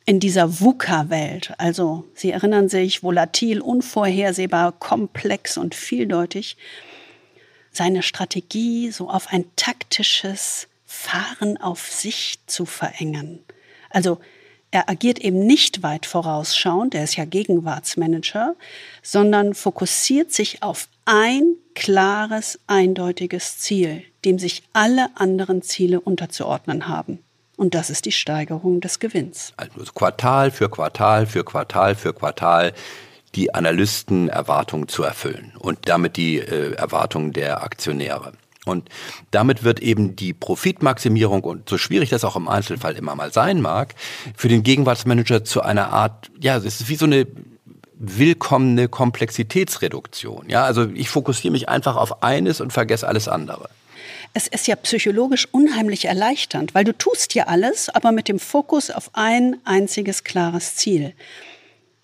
[0.06, 1.54] in dieser VUCA-Welt.
[1.58, 6.58] Also Sie erinnern sich, volatil, unvorhersehbar, komplex und vieldeutig.
[7.72, 10.68] Seine Strategie so auf ein taktisches,
[11.02, 13.44] Fahren auf sich zu verengen.
[13.90, 14.20] Also
[14.70, 18.56] er agiert eben nicht weit vorausschauend, er ist ja Gegenwartsmanager,
[19.02, 27.20] sondern fokussiert sich auf ein klares, eindeutiges Ziel, dem sich alle anderen Ziele unterzuordnen haben.
[27.58, 29.54] Und das ist die Steigerung des Gewinns.
[29.58, 32.74] Also Quartal für Quartal für Quartal für Quartal
[33.36, 38.34] die Analystenerwartungen zu erfüllen und damit die äh, Erwartungen der Aktionäre.
[38.66, 38.90] Und
[39.32, 43.60] damit wird eben die Profitmaximierung, und so schwierig das auch im Einzelfall immer mal sein
[43.60, 43.96] mag,
[44.36, 47.26] für den Gegenwartsmanager zu einer Art, ja, es ist wie so eine
[48.04, 50.50] willkommene Komplexitätsreduktion.
[50.50, 53.70] Ja, also ich fokussiere mich einfach auf eines und vergesse alles andere.
[54.34, 58.90] Es ist ja psychologisch unheimlich erleichternd, weil du tust ja alles, aber mit dem Fokus
[58.90, 61.14] auf ein einziges klares Ziel.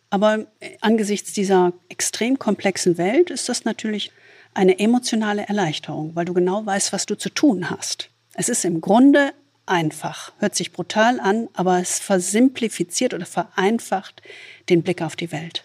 [0.10, 0.46] Aber
[0.82, 4.12] angesichts dieser extrem komplexen Welt ist das natürlich
[4.58, 8.10] eine emotionale Erleichterung, weil du genau weißt, was du zu tun hast.
[8.34, 9.34] Es ist im Grunde
[9.68, 14.22] einfach, hört sich brutal an, aber es versimplifiziert oder vereinfacht
[14.70, 15.64] den Blick auf die Welt.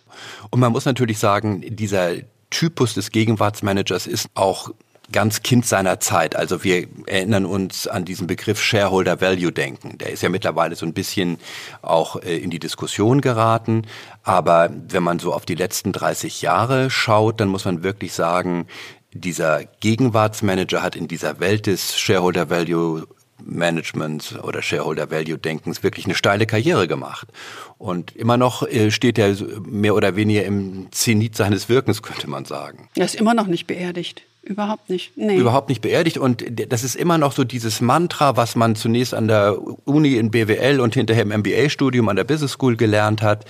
[0.50, 2.16] Und man muss natürlich sagen, dieser
[2.50, 4.70] Typus des Gegenwartsmanagers ist auch
[5.10, 6.36] ganz Kind seiner Zeit.
[6.36, 9.98] Also wir erinnern uns an diesen Begriff Shareholder Value Denken.
[9.98, 11.38] Der ist ja mittlerweile so ein bisschen
[11.82, 13.86] auch äh, in die Diskussion geraten.
[14.22, 18.66] Aber wenn man so auf die letzten 30 Jahre schaut, dann muss man wirklich sagen,
[19.12, 23.06] dieser Gegenwartsmanager hat in dieser Welt des Shareholder Value
[23.44, 27.28] Management oder Shareholder Value Denkens wirklich eine steile Karriere gemacht.
[27.78, 29.34] Und immer noch äh, steht er
[29.66, 32.88] mehr oder weniger im Zenit seines Wirkens, könnte man sagen.
[32.94, 34.22] Er ist immer noch nicht beerdigt.
[34.44, 35.16] Überhaupt nicht.
[35.16, 35.36] Nee.
[35.36, 36.18] Überhaupt nicht beerdigt.
[36.18, 40.32] Und das ist immer noch so dieses Mantra, was man zunächst an der Uni in
[40.32, 43.44] BWL und hinterher im MBA-Studium an der Business School gelernt hat,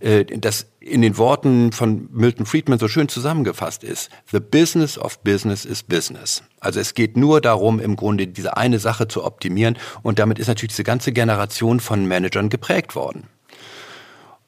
[0.00, 4.10] äh, das in den Worten von Milton Friedman so schön zusammengefasst ist.
[4.30, 6.42] The business of business is business.
[6.60, 9.78] Also es geht nur darum, im Grunde diese eine Sache zu optimieren.
[10.02, 13.28] Und damit ist natürlich diese ganze Generation von Managern geprägt worden.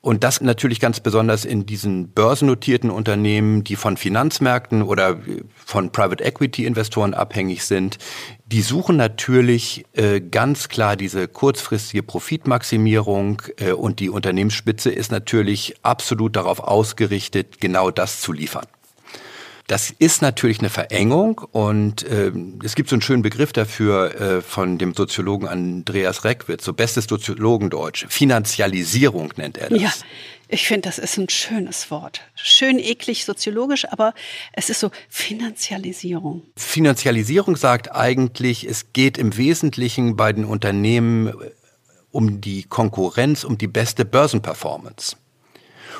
[0.06, 5.18] Und das natürlich ganz besonders in diesen börsennotierten Unternehmen, die von Finanzmärkten oder
[5.56, 7.98] von Private Equity Investoren abhängig sind.
[8.46, 15.74] Die suchen natürlich äh, ganz klar diese kurzfristige Profitmaximierung äh, und die Unternehmensspitze ist natürlich
[15.82, 18.66] absolut darauf ausgerichtet, genau das zu liefern.
[19.66, 22.30] Das ist natürlich eine Verengung und äh,
[22.62, 27.06] es gibt so einen schönen Begriff dafür äh, von dem Soziologen Andreas Reckwitz, so bestes
[27.06, 28.06] Soziologendeutsch.
[28.08, 29.80] Finanzialisierung nennt er das.
[29.80, 29.90] Ja.
[30.48, 32.20] Ich finde, das ist ein schönes Wort.
[32.36, 34.14] Schön eklig soziologisch, aber
[34.52, 36.42] es ist so Finanzialisierung.
[36.54, 41.32] Finanzialisierung sagt eigentlich, es geht im Wesentlichen bei den Unternehmen
[42.12, 45.16] um die Konkurrenz, um die beste Börsenperformance.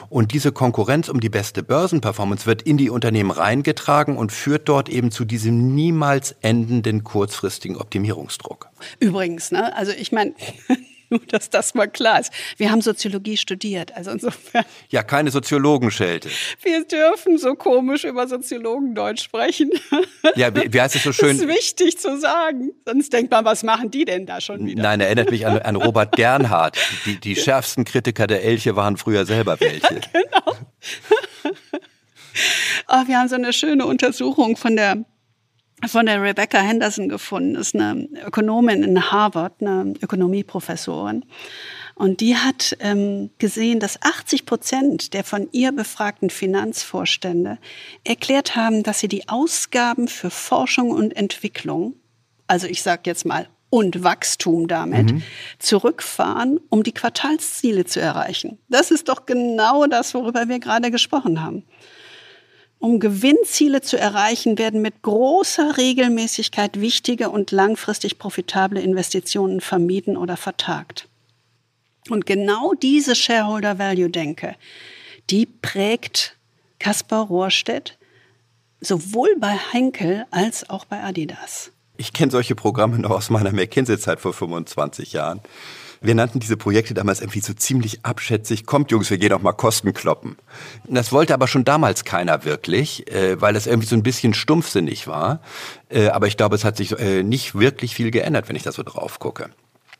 [0.08, 4.88] Und diese Konkurrenz um die beste Börsenperformance wird in die Unternehmen reingetragen und führt dort
[4.88, 8.68] eben zu diesem niemals endenden kurzfristigen Optimierungsdruck.
[9.00, 9.74] Übrigens, ne?
[9.76, 10.34] also ich meine,
[11.10, 12.32] nur, dass das mal klar ist.
[12.56, 14.64] Wir haben Soziologie studiert, also insofern.
[14.90, 16.28] Ja, keine Soziologenschelte.
[16.62, 19.70] Wir dürfen so komisch über Soziologendeutsch sprechen.
[20.34, 21.38] Ja, wie, wie heißt es so schön?
[21.38, 22.72] Das ist wichtig zu sagen.
[22.84, 24.82] Sonst denkt man, was machen die denn da schon wieder?
[24.82, 26.78] Nein, erinnert mich an, an Robert Gernhardt.
[27.04, 29.94] Die, die schärfsten Kritiker der Elche waren früher selber welche.
[29.94, 30.56] Ja, genau.
[32.88, 35.04] oh, wir haben so eine schöne Untersuchung von der
[35.84, 41.24] von der Rebecca Henderson gefunden, ist eine Ökonomin in Harvard, eine Ökonomieprofessorin.
[41.94, 47.58] Und die hat ähm, gesehen, dass 80 Prozent der von ihr befragten Finanzvorstände
[48.04, 51.94] erklärt haben, dass sie die Ausgaben für Forschung und Entwicklung,
[52.46, 55.22] also ich sage jetzt mal und Wachstum damit, mhm.
[55.58, 58.58] zurückfahren, um die Quartalsziele zu erreichen.
[58.68, 61.64] Das ist doch genau das, worüber wir gerade gesprochen haben.
[62.86, 70.36] Um Gewinnziele zu erreichen, werden mit großer Regelmäßigkeit wichtige und langfristig profitable Investitionen vermieden oder
[70.36, 71.08] vertagt.
[72.10, 74.54] Und genau diese Shareholder Value Denke,
[75.30, 76.36] die prägt
[76.78, 77.98] Kaspar Rohrstedt
[78.80, 81.72] sowohl bei Henkel als auch bei Adidas.
[81.96, 85.40] Ich kenne solche Programme noch aus meiner McKinsey-Zeit vor 25 Jahren
[86.06, 88.64] Wir nannten diese Projekte damals irgendwie so ziemlich abschätzig.
[88.64, 90.36] Kommt Jungs, wir gehen auch mal Kosten kloppen.
[90.84, 95.08] Das wollte aber schon damals keiner wirklich, äh, weil das irgendwie so ein bisschen stumpfsinnig
[95.08, 95.40] war.
[95.88, 98.70] Äh, aber ich glaube, es hat sich äh, nicht wirklich viel geändert, wenn ich da
[98.70, 99.50] so drauf gucke.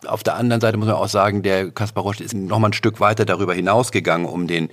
[0.06, 2.72] Auf der anderen Seite muss man auch sagen, der Kaspar Roche ist noch mal ein
[2.72, 4.68] Stück weiter darüber hinausgegangen, um den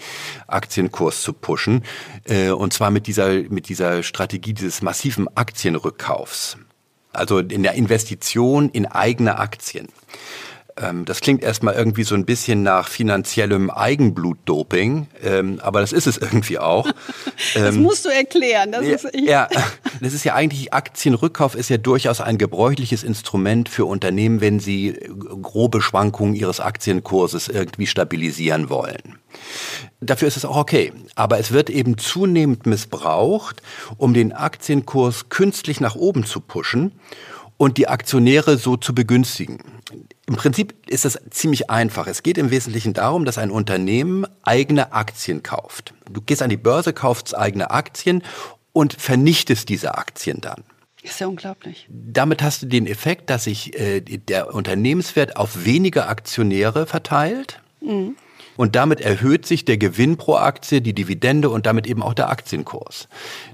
[0.46, 1.84] Aktienkurs zu pushen.
[2.26, 6.58] Äh, und zwar mit dieser, mit dieser Strategie dieses massiven Aktienrückkaufs.
[7.12, 9.88] Also in der Investition in eigene Aktien.
[10.76, 16.08] Ähm, das klingt erstmal irgendwie so ein bisschen nach finanziellem Eigenblutdoping, ähm, aber das ist
[16.08, 16.90] es irgendwie auch.
[17.54, 18.72] das ähm, musst du erklären.
[18.72, 19.48] Das ja, ist, ja,
[20.02, 25.00] das ist ja eigentlich, Aktienrückkauf ist ja durchaus ein gebräuchliches Instrument für Unternehmen, wenn sie
[25.42, 29.20] grobe Schwankungen ihres Aktienkurses irgendwie stabilisieren wollen.
[30.02, 30.92] Dafür ist es auch okay.
[31.16, 33.62] Aber es wird eben zunehmend missbraucht,
[33.98, 36.94] um den Aktienkurs künstlich nach oben zu pushen
[37.58, 39.60] und die Aktionäre so zu begünstigen.
[40.26, 42.08] Im Prinzip ist das ziemlich einfach.
[42.08, 45.94] Es geht im Wesentlichen darum, dass ein Unternehmen eigene Aktien kauft.
[46.10, 48.24] Du gehst an die Börse, kaufst eigene Aktien
[48.72, 50.64] und vernichtest diese Aktien dann.
[51.02, 51.88] Ist ja unglaublich.
[51.90, 57.60] Damit hast du den Effekt, dass sich äh, der Unternehmenswert auf weniger Aktionäre verteilt.
[57.82, 58.16] Mhm.
[58.56, 62.30] Und damit erhöht sich der Gewinn pro Aktie, die Dividende und damit eben auch der
[62.30, 63.08] Aktienkurs.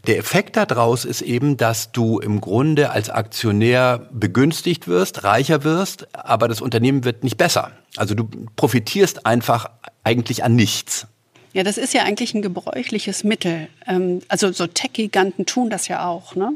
[0.08, 6.08] Der Effekt daraus ist eben, dass du im Grunde als Aktionär begünstigt wirst, reicher wirst,
[6.14, 7.72] aber das Unternehmen wird nicht besser.
[7.98, 9.70] Also du profitierst einfach
[10.04, 11.08] eigentlich an nichts.
[11.54, 13.70] Ja, das ist ja eigentlich ein gebräuchliches Mittel.
[13.88, 16.36] Ähm, also so Tech-Giganten tun das ja auch.
[16.36, 16.54] Ne?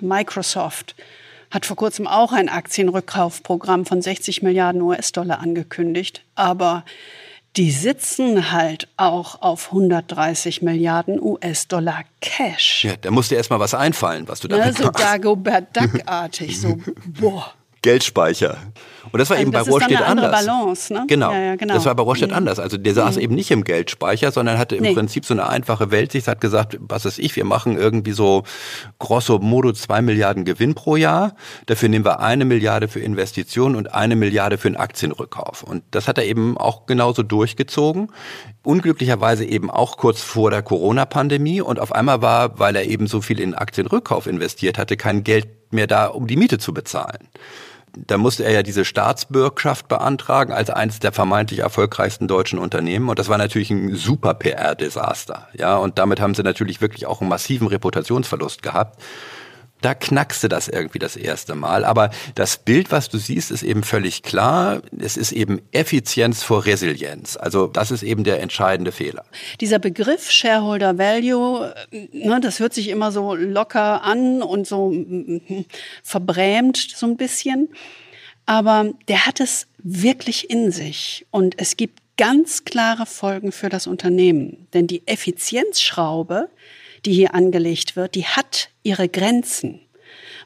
[0.00, 0.96] Microsoft
[1.50, 6.22] hat vor kurzem auch ein Aktienrückkaufprogramm von 60 Milliarden US-Dollar angekündigt.
[6.34, 6.84] Aber
[7.56, 12.84] die sitzen halt auch auf 130 Milliarden US-Dollar Cash.
[12.84, 16.78] Ja, da muss dir erstmal was einfallen, was du da ne, So Dagobert Duck-artig, so
[17.20, 17.52] boah.
[17.82, 18.58] Geldspeicher.
[19.10, 20.46] Und das war also eben das bei Rohrstedt anders.
[20.46, 21.04] Balance, ne?
[21.08, 21.32] Genau.
[21.32, 21.74] Ja, ja, genau.
[21.74, 22.36] Das war bei Rohrstedt mhm.
[22.36, 22.58] anders.
[22.58, 23.22] Also der saß mhm.
[23.22, 24.94] eben nicht im Geldspeicher, sondern hatte im nee.
[24.94, 28.44] Prinzip so eine einfache Weltsicht, hat gesagt, was ist ich, wir machen irgendwie so
[28.98, 31.34] grosso modo zwei Milliarden Gewinn pro Jahr.
[31.66, 35.62] Dafür nehmen wir eine Milliarde für Investitionen und eine Milliarde für einen Aktienrückkauf.
[35.64, 38.12] Und das hat er eben auch genauso durchgezogen.
[38.62, 41.60] Unglücklicherweise eben auch kurz vor der Corona-Pandemie.
[41.60, 45.48] Und auf einmal war, weil er eben so viel in Aktienrückkauf investiert hatte, kein Geld
[45.72, 47.28] mehr da, um die Miete zu bezahlen
[47.96, 53.08] da musste er ja diese Staatsbürgschaft beantragen als eines der vermeintlich erfolgreichsten deutschen Unternehmen.
[53.08, 55.48] Und das war natürlich ein super PR-Desaster.
[55.52, 59.02] Ja, und damit haben sie natürlich wirklich auch einen massiven Reputationsverlust gehabt
[59.82, 61.84] da knackste das irgendwie das erste Mal.
[61.84, 64.82] Aber das Bild, was du siehst, ist eben völlig klar.
[64.98, 67.36] Es ist eben Effizienz vor Resilienz.
[67.36, 69.24] Also das ist eben der entscheidende Fehler.
[69.60, 74.92] Dieser Begriff Shareholder Value, ne, das hört sich immer so locker an und so
[76.02, 77.68] verbrämt so ein bisschen.
[78.46, 81.26] Aber der hat es wirklich in sich.
[81.30, 84.66] Und es gibt ganz klare Folgen für das Unternehmen.
[84.74, 86.48] Denn die Effizienzschraube,
[87.04, 89.80] die hier angelegt wird, die hat ihre Grenzen.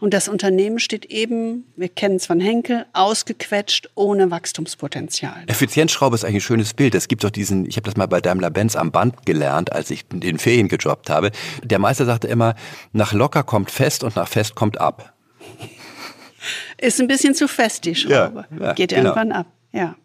[0.00, 5.44] Und das Unternehmen steht eben, wir kennen es von Henkel, ausgequetscht, ohne Wachstumspotenzial.
[5.46, 6.94] Effizienzschraube ist eigentlich ein schönes Bild.
[6.94, 10.04] Es gibt doch diesen, ich habe das mal bei Daimler-Benz am Band gelernt, als ich
[10.12, 11.30] in den Ferien gejobbt habe.
[11.62, 12.54] Der Meister sagte immer,
[12.92, 15.14] nach locker kommt fest und nach fest kommt ab.
[16.78, 18.44] Ist ein bisschen zu fest, die Schraube.
[18.58, 19.04] Ja, ja, Geht genau.
[19.04, 19.46] irgendwann ab.
[19.72, 19.96] Ja.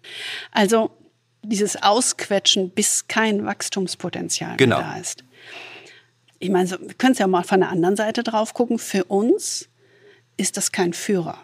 [0.51, 0.91] Also
[1.43, 4.77] dieses Ausquetschen, bis kein Wachstumspotenzial genau.
[4.77, 5.23] mehr da ist
[6.41, 8.79] ich meine, wir können es ja mal von der anderen Seite drauf gucken.
[8.79, 9.69] Für uns
[10.37, 11.37] ist das kein Führer.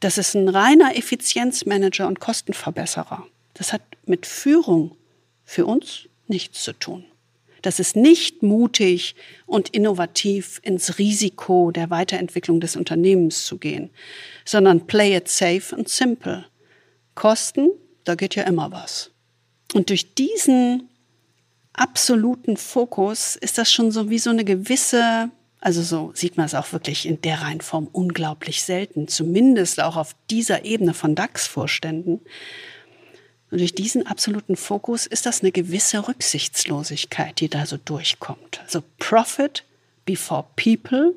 [0.00, 3.26] Das ist ein reiner Effizienzmanager und Kostenverbesserer.
[3.54, 4.96] Das hat mit Führung
[5.44, 7.04] für uns nichts zu tun.
[7.62, 9.14] Das ist nicht mutig
[9.46, 13.90] und innovativ ins Risiko der Weiterentwicklung des Unternehmens zu gehen,
[14.44, 16.44] sondern play it safe and simple.
[17.14, 17.70] Kosten,
[18.02, 19.12] da geht ja immer was.
[19.72, 20.90] Und durch diesen
[21.74, 26.54] absoluten Fokus ist das schon so wie so eine gewisse, also so sieht man es
[26.54, 32.20] auch wirklich in der Reihenform unglaublich selten, zumindest auch auf dieser Ebene von DAX-Vorständen.
[33.50, 38.60] Und durch diesen absoluten Fokus ist das eine gewisse Rücksichtslosigkeit, die da so durchkommt.
[38.64, 39.64] Also Profit
[40.04, 41.14] before people,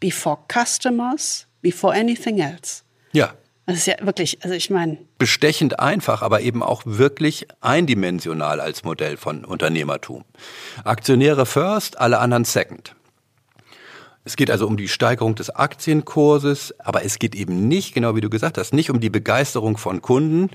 [0.00, 2.82] before customers, before anything else.
[3.12, 3.34] Ja,
[3.68, 4.98] das ist ja wirklich, also ich meine.
[5.18, 10.24] Bestechend einfach, aber eben auch wirklich eindimensional als Modell von Unternehmertum.
[10.84, 12.94] Aktionäre first, alle anderen second.
[14.24, 18.20] Es geht also um die Steigerung des Aktienkurses, aber es geht eben nicht, genau wie
[18.20, 20.50] du gesagt hast, nicht um die Begeisterung von Kunden,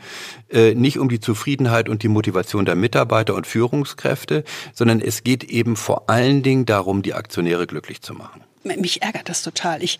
[0.51, 5.43] äh, nicht um die Zufriedenheit und die Motivation der Mitarbeiter und Führungskräfte, sondern es geht
[5.43, 8.43] eben vor allen Dingen darum, die Aktionäre glücklich zu machen.
[8.63, 9.81] Mich ärgert das total.
[9.83, 9.97] Ich,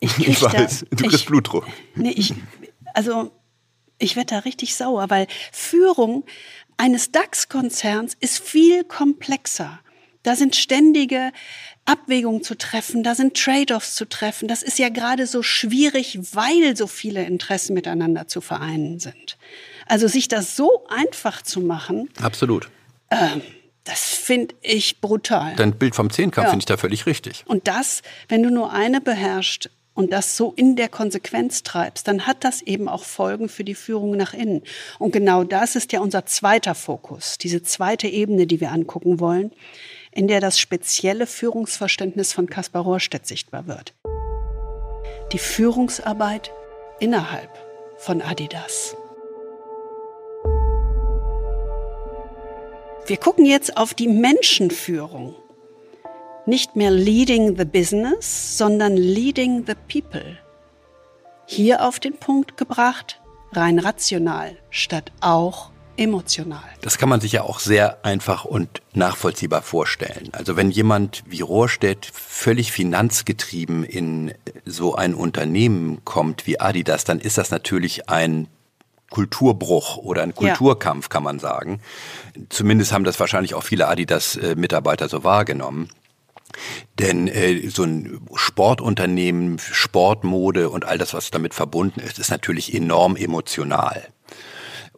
[0.00, 1.66] ich, ich weiß, da, du kriegst Blutdruck.
[1.94, 2.34] Nee, ich,
[2.94, 3.32] also
[3.98, 6.24] Ich werde da richtig sauer, weil Führung
[6.76, 9.80] eines DAX-Konzerns ist viel komplexer.
[10.22, 11.32] Da sind ständige
[11.84, 14.48] Abwägungen zu treffen, da sind Trade-offs zu treffen.
[14.48, 19.38] Das ist ja gerade so schwierig, weil so viele Interessen miteinander zu vereinen sind.
[19.86, 22.10] Also sich das so einfach zu machen.
[22.20, 22.68] Absolut.
[23.10, 23.40] Ähm,
[23.84, 25.54] das finde ich brutal.
[25.54, 26.50] Dein Bild vom Zehnkampf ja.
[26.50, 27.44] finde ich da völlig richtig.
[27.46, 32.26] Und das, wenn du nur eine beherrschst, und das so in der Konsequenz treibst, dann
[32.26, 34.62] hat das eben auch Folgen für die Führung nach innen.
[35.00, 39.50] Und genau das ist ja unser zweiter Fokus, diese zweite Ebene, die wir angucken wollen,
[40.12, 43.94] in der das spezielle Führungsverständnis von Kaspar Rohrstedt sichtbar wird.
[45.32, 46.52] Die Führungsarbeit
[47.00, 47.50] innerhalb
[47.96, 48.96] von Adidas.
[53.06, 55.34] Wir gucken jetzt auf die Menschenführung
[56.46, 60.38] nicht mehr leading the business, sondern leading the people.
[61.46, 63.20] Hier auf den Punkt gebracht,
[63.52, 66.60] rein rational statt auch emotional.
[66.82, 70.28] Das kann man sich ja auch sehr einfach und nachvollziehbar vorstellen.
[70.32, 77.18] Also wenn jemand wie Rohrstedt völlig finanzgetrieben in so ein Unternehmen kommt wie Adidas, dann
[77.18, 78.48] ist das natürlich ein
[79.10, 81.08] Kulturbruch oder ein Kulturkampf, ja.
[81.08, 81.80] kann man sagen.
[82.48, 85.88] Zumindest haben das wahrscheinlich auch viele Adidas-Mitarbeiter so wahrgenommen.
[86.98, 92.74] Denn äh, so ein Sportunternehmen, Sportmode und all das, was damit verbunden ist, ist natürlich
[92.74, 94.08] enorm emotional.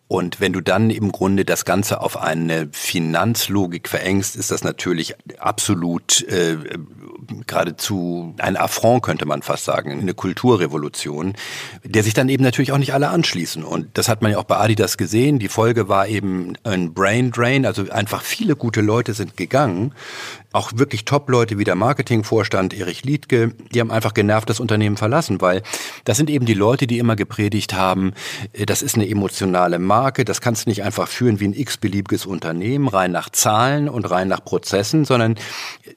[0.08, 5.14] Und wenn du dann im Grunde das Ganze auf eine Finanzlogik verengst, ist das natürlich
[5.38, 6.56] absolut äh,
[7.46, 11.34] geradezu ein Affront, könnte man fast sagen, eine Kulturrevolution,
[11.84, 13.62] der sich dann eben natürlich auch nicht alle anschließen.
[13.62, 15.38] Und das hat man ja auch bei Adidas gesehen.
[15.38, 19.92] Die Folge war eben ein Brain Drain, also einfach viele gute Leute sind gegangen.
[20.50, 25.42] Auch wirklich Top-Leute wie der Marketingvorstand Erich Liedke, die haben einfach genervt das Unternehmen verlassen,
[25.42, 25.62] weil
[26.04, 28.14] das sind eben die Leute, die immer gepredigt haben,
[28.54, 32.24] äh, das ist eine emotionale Marke, das kannst du nicht einfach führen wie ein x-beliebiges
[32.24, 35.34] Unternehmen, rein nach Zahlen und rein nach Prozessen, sondern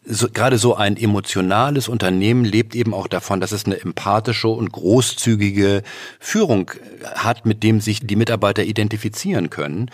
[0.04, 4.72] so, gerade so ein emotionales Unternehmen lebt eben auch davon, dass es eine empathische und
[4.74, 5.82] großzügige
[6.20, 6.72] Führung
[7.16, 9.90] hat, mit dem sich die Mitarbeiter identifizieren können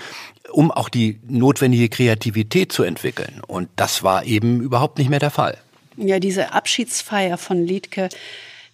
[0.51, 3.41] um auch die notwendige Kreativität zu entwickeln.
[3.45, 5.57] Und das war eben überhaupt nicht mehr der Fall.
[5.97, 8.09] Ja, diese Abschiedsfeier von Liedke,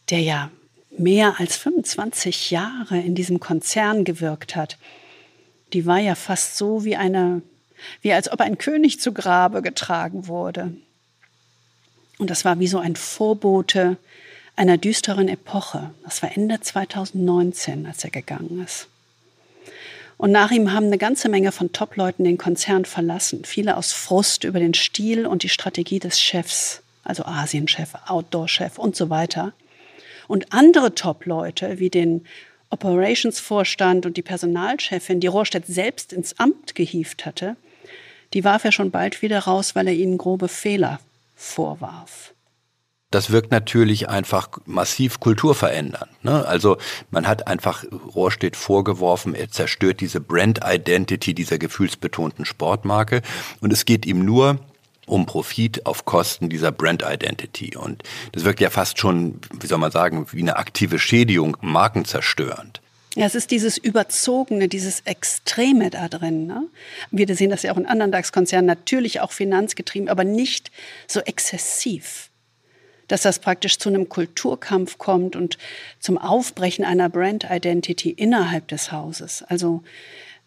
[0.09, 0.51] der ja
[0.97, 4.77] mehr als 25 Jahre in diesem Konzern gewirkt hat,
[5.73, 7.41] die war ja fast so wie eine,
[8.01, 10.73] wie als ob ein König zu Grabe getragen wurde.
[12.19, 13.97] Und das war wie so ein Vorbote
[14.55, 15.91] einer düsteren Epoche.
[16.03, 18.87] Das war Ende 2019, als er gegangen ist.
[20.23, 23.43] Und nach ihm haben eine ganze Menge von Top-Leuten den Konzern verlassen.
[23.43, 28.95] Viele aus Frust über den Stil und die Strategie des Chefs, also Asienchef, Outdoor-Chef und
[28.95, 29.51] so weiter.
[30.29, 32.25] Und andere Top-Leute wie den
[32.69, 37.57] Operations-Vorstand und die Personalchefin, die Rohrstedt selbst ins Amt gehievt hatte,
[38.33, 41.01] die warf er schon bald wieder raus, weil er ihnen grobe Fehler
[41.35, 42.32] vorwarf.
[43.13, 46.23] Das wirkt natürlich einfach massiv kulturverändernd.
[46.23, 46.43] Ne?
[46.47, 46.77] Also
[47.11, 47.83] man hat einfach
[48.15, 53.21] Rohrstedt vorgeworfen, er zerstört diese Brand-Identity dieser gefühlsbetonten Sportmarke
[53.61, 54.57] und es geht ihm nur
[55.05, 57.77] um Profit auf Kosten dieser Brand Identity.
[57.77, 62.81] Und das wirkt ja fast schon, wie soll man sagen, wie eine aktive Schädigung, markenzerstörend.
[63.13, 66.47] Ja, es ist dieses Überzogene, dieses Extreme da drin.
[66.47, 66.63] Ne?
[67.11, 70.71] Wir sehen das ja auch in anderen DAX-Konzernen, natürlich auch finanzgetrieben, aber nicht
[71.05, 72.31] so exzessiv.
[73.07, 75.57] Dass das praktisch zu einem Kulturkampf kommt und
[75.99, 79.43] zum Aufbrechen einer Brand-Identity innerhalb des Hauses.
[79.43, 79.83] Also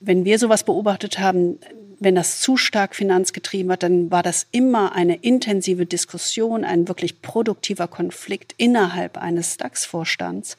[0.01, 1.59] wenn wir sowas beobachtet haben,
[1.99, 7.23] wenn das zu stark finanzgetrieben wird, dann war das immer eine intensive Diskussion, ein wirklich
[7.23, 10.57] produktiver Konflikt innerhalb eines DAX-Vorstands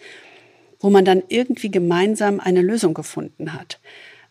[0.80, 3.80] wo man dann irgendwie gemeinsam eine Lösung gefunden hat.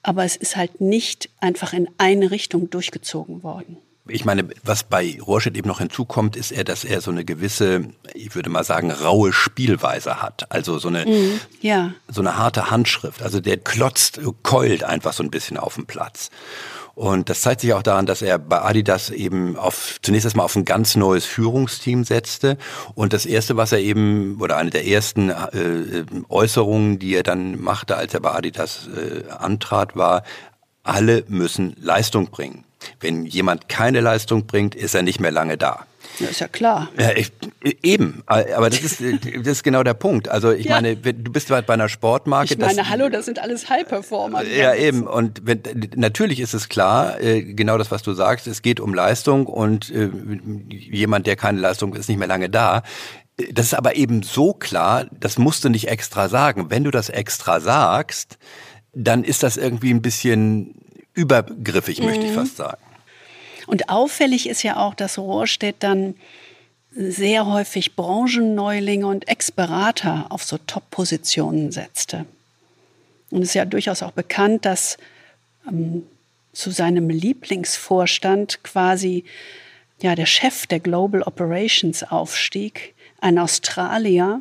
[0.02, 3.78] Aber es ist halt nicht einfach in eine Richtung durchgezogen worden.
[4.08, 7.88] Ich meine, was bei Rohrstedt eben noch hinzukommt, ist er, dass er so eine gewisse,
[8.14, 10.50] ich würde mal sagen, raue Spielweise hat.
[10.50, 11.92] Also so eine, mm, ja.
[12.08, 13.22] so eine harte Handschrift.
[13.22, 16.30] Also der klotzt, keult einfach so ein bisschen auf dem Platz.
[16.96, 20.56] Und das zeigt sich auch daran, dass er bei Adidas eben auf, zunächst erstmal auf
[20.56, 22.56] ein ganz neues Führungsteam setzte.
[22.94, 27.60] Und das erste, was er eben, oder eine der ersten äh, Äußerungen, die er dann
[27.60, 30.22] machte, als er bei Adidas äh, antrat, war,
[30.84, 32.64] alle müssen Leistung bringen.
[33.00, 35.86] Wenn jemand keine Leistung bringt, ist er nicht mehr lange da.
[36.18, 36.88] Ja, ist ja klar.
[36.98, 37.32] Ja, ich,
[37.82, 40.28] eben, aber das ist, das ist genau der Punkt.
[40.28, 40.76] Also ich ja.
[40.76, 42.54] meine, du bist halt bei einer Sportmarke.
[42.54, 44.42] Ich meine, das, hallo, das sind alles High-Performer.
[44.44, 45.06] Ja, eben.
[45.06, 45.60] Und wenn,
[45.94, 49.90] natürlich ist es klar, äh, genau das, was du sagst, es geht um Leistung und
[49.90, 50.10] äh,
[50.68, 52.82] jemand, der keine Leistung ist, nicht mehr lange da.
[53.52, 56.70] Das ist aber eben so klar, das musst du nicht extra sagen.
[56.70, 58.38] Wenn du das extra sagst,
[58.94, 60.85] dann ist das irgendwie ein bisschen
[61.16, 62.06] übergriffig, mhm.
[62.06, 62.36] möchte ich mhm.
[62.36, 62.82] fast sagen.
[63.66, 66.14] Und auffällig ist ja auch, dass Rohrstedt dann
[66.92, 72.24] sehr häufig Branchenneulinge und Ex-Berater auf so Top-Positionen setzte.
[73.30, 74.96] Und es ist ja durchaus auch bekannt, dass
[75.68, 76.04] ähm,
[76.52, 79.24] zu seinem Lieblingsvorstand quasi
[80.00, 84.40] ja, der Chef der Global Operations aufstieg, ein Australier,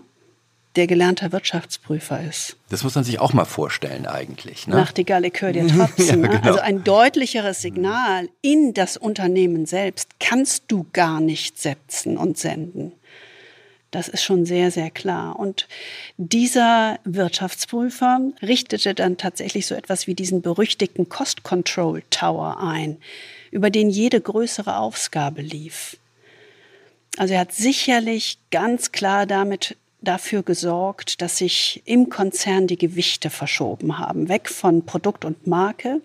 [0.76, 2.58] der gelernter Wirtschaftsprüfer ist.
[2.70, 4.68] Das muss man sich auch mal vorstellen eigentlich.
[4.68, 4.76] Ne?
[4.76, 6.24] Nachtigall Likör der Tropfen.
[6.24, 6.48] ja, genau.
[6.48, 12.92] Also ein deutlicheres Signal in das Unternehmen selbst kannst du gar nicht setzen und senden.
[13.92, 15.40] Das ist schon sehr, sehr klar.
[15.40, 15.70] Und
[16.18, 22.98] dieser Wirtschaftsprüfer richtete dann tatsächlich so etwas wie diesen berüchtigten Cost Control Tower ein,
[23.52, 25.96] über den jede größere Aufgabe lief.
[27.18, 33.30] Also er hat sicherlich ganz klar damit dafür gesorgt, dass sich im Konzern die Gewichte
[33.30, 36.02] verschoben haben, weg von Produkt und Marke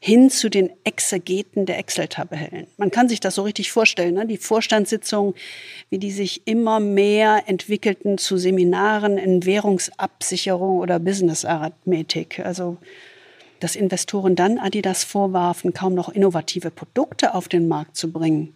[0.00, 2.66] hin zu den Exegeten der Excel-Tabellen.
[2.76, 4.26] Man kann sich das so richtig vorstellen, ne?
[4.26, 5.34] die Vorstandssitzungen,
[5.88, 12.40] wie die sich immer mehr entwickelten zu Seminaren in Währungsabsicherung oder Business-Arithmetik.
[12.40, 12.76] Also
[13.60, 18.54] dass Investoren dann Adidas vorwarfen, kaum noch innovative Produkte auf den Markt zu bringen.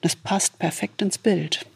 [0.00, 1.66] Das passt perfekt ins Bild.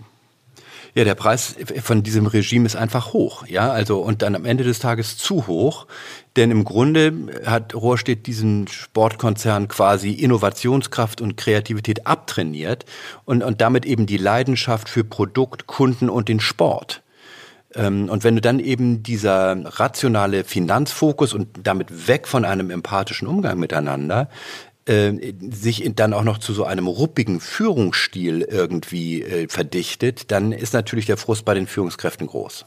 [0.99, 4.64] Ja, der Preis von diesem Regime ist einfach hoch, ja, also und dann am Ende
[4.64, 5.86] des Tages zu hoch,
[6.34, 7.12] denn im Grunde
[7.46, 12.84] hat Rohrstedt diesen Sportkonzern quasi Innovationskraft und Kreativität abtrainiert
[13.24, 17.05] und, und damit eben die Leidenschaft für Produkt, Kunden und den Sport.
[17.76, 23.28] Ähm, und wenn du dann eben dieser rationale Finanzfokus und damit weg von einem empathischen
[23.28, 24.28] Umgang miteinander
[24.89, 30.72] äh, sich dann auch noch zu so einem ruppigen Führungsstil irgendwie äh, verdichtet, dann ist
[30.74, 32.64] natürlich der Frust bei den Führungskräften groß.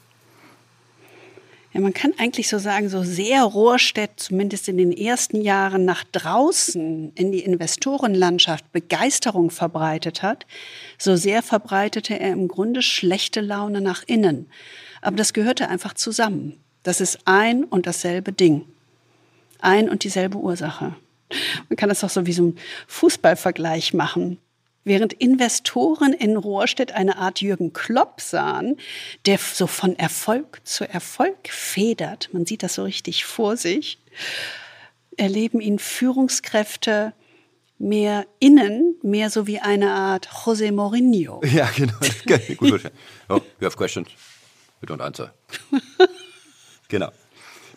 [1.73, 6.03] Ja, man kann eigentlich so sagen, so sehr Rohrstedt zumindest in den ersten Jahren nach
[6.11, 10.45] draußen in die Investorenlandschaft Begeisterung verbreitet hat,
[10.97, 14.47] so sehr verbreitete er im Grunde schlechte Laune nach innen.
[15.01, 16.57] Aber das gehörte einfach zusammen.
[16.83, 18.65] Das ist ein und dasselbe Ding.
[19.59, 20.95] Ein und dieselbe Ursache.
[21.69, 22.57] Man kann das auch so wie so ein
[22.87, 24.37] Fußballvergleich machen.
[24.83, 28.77] Während Investoren in Rohrstedt eine Art Jürgen Klopp sahen,
[29.27, 33.99] der so von Erfolg zu Erfolg federt, man sieht das so richtig vor sich,
[35.17, 37.13] erleben ihn Führungskräfte
[37.77, 41.41] mehr innen, mehr so wie eine Art José Mourinho.
[41.45, 41.93] Ja, genau.
[42.57, 42.91] Gut.
[43.29, 44.09] Oh, you have questions?
[44.81, 45.33] We don't answer.
[46.87, 47.11] genau.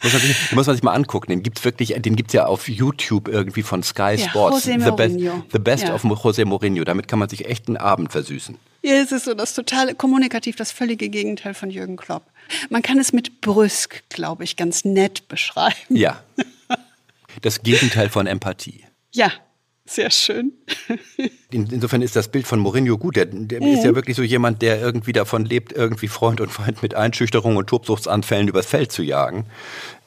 [0.04, 1.30] Muss man sich, muss man sich mal angucken.
[1.30, 4.66] Den gibt's wirklich, den gibt's ja auf YouTube irgendwie von Sky ja, Sports.
[4.66, 5.18] José The Best,
[5.52, 5.94] the best ja.
[5.94, 6.84] of José Mourinho.
[6.84, 8.56] Damit kann man sich echt einen Abend versüßen.
[8.82, 12.24] Ja, es ist so das totale kommunikativ, das völlige Gegenteil von Jürgen Klopp.
[12.68, 15.74] Man kann es mit brüsk, glaube ich, ganz nett beschreiben.
[15.88, 16.22] Ja.
[17.40, 18.84] Das Gegenteil von Empathie.
[19.10, 19.32] Ja,
[19.86, 20.52] sehr schön.
[21.50, 23.16] Insofern ist das Bild von Mourinho gut.
[23.16, 23.68] Der, der mhm.
[23.68, 27.56] ist ja wirklich so jemand, der irgendwie davon lebt, irgendwie Freund und Feind mit Einschüchterung
[27.56, 29.46] und Tobsuchtsanfällen übers Feld zu jagen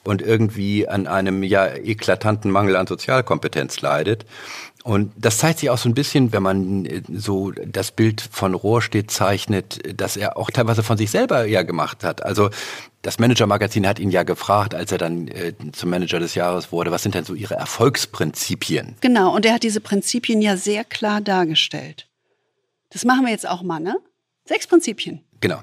[0.04, 4.24] und irgendwie an einem ja eklatanten Mangel an Sozialkompetenz leidet.
[4.84, 8.54] Und das zeigt sich auch so ein bisschen, wenn man äh, so das Bild von
[8.54, 12.24] Rohrstedt zeichnet, dass er auch teilweise von sich selber ja gemacht hat.
[12.24, 12.48] Also
[13.02, 16.90] das Manager-Magazin hat ihn ja gefragt, als er dann äh, zum Manager des Jahres wurde,
[16.90, 18.96] was sind denn so Ihre Erfolgsprinzipien?
[19.00, 22.08] Genau, und er hat diese Prinzipien ja sehr klar dargestellt.
[22.90, 23.96] Das machen wir jetzt auch mal, ne?
[24.44, 25.22] Sechs Prinzipien.
[25.40, 25.60] Genau.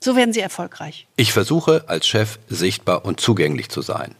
[0.00, 1.06] So werden Sie erfolgreich.
[1.16, 4.14] Ich versuche als Chef sichtbar und zugänglich zu sein.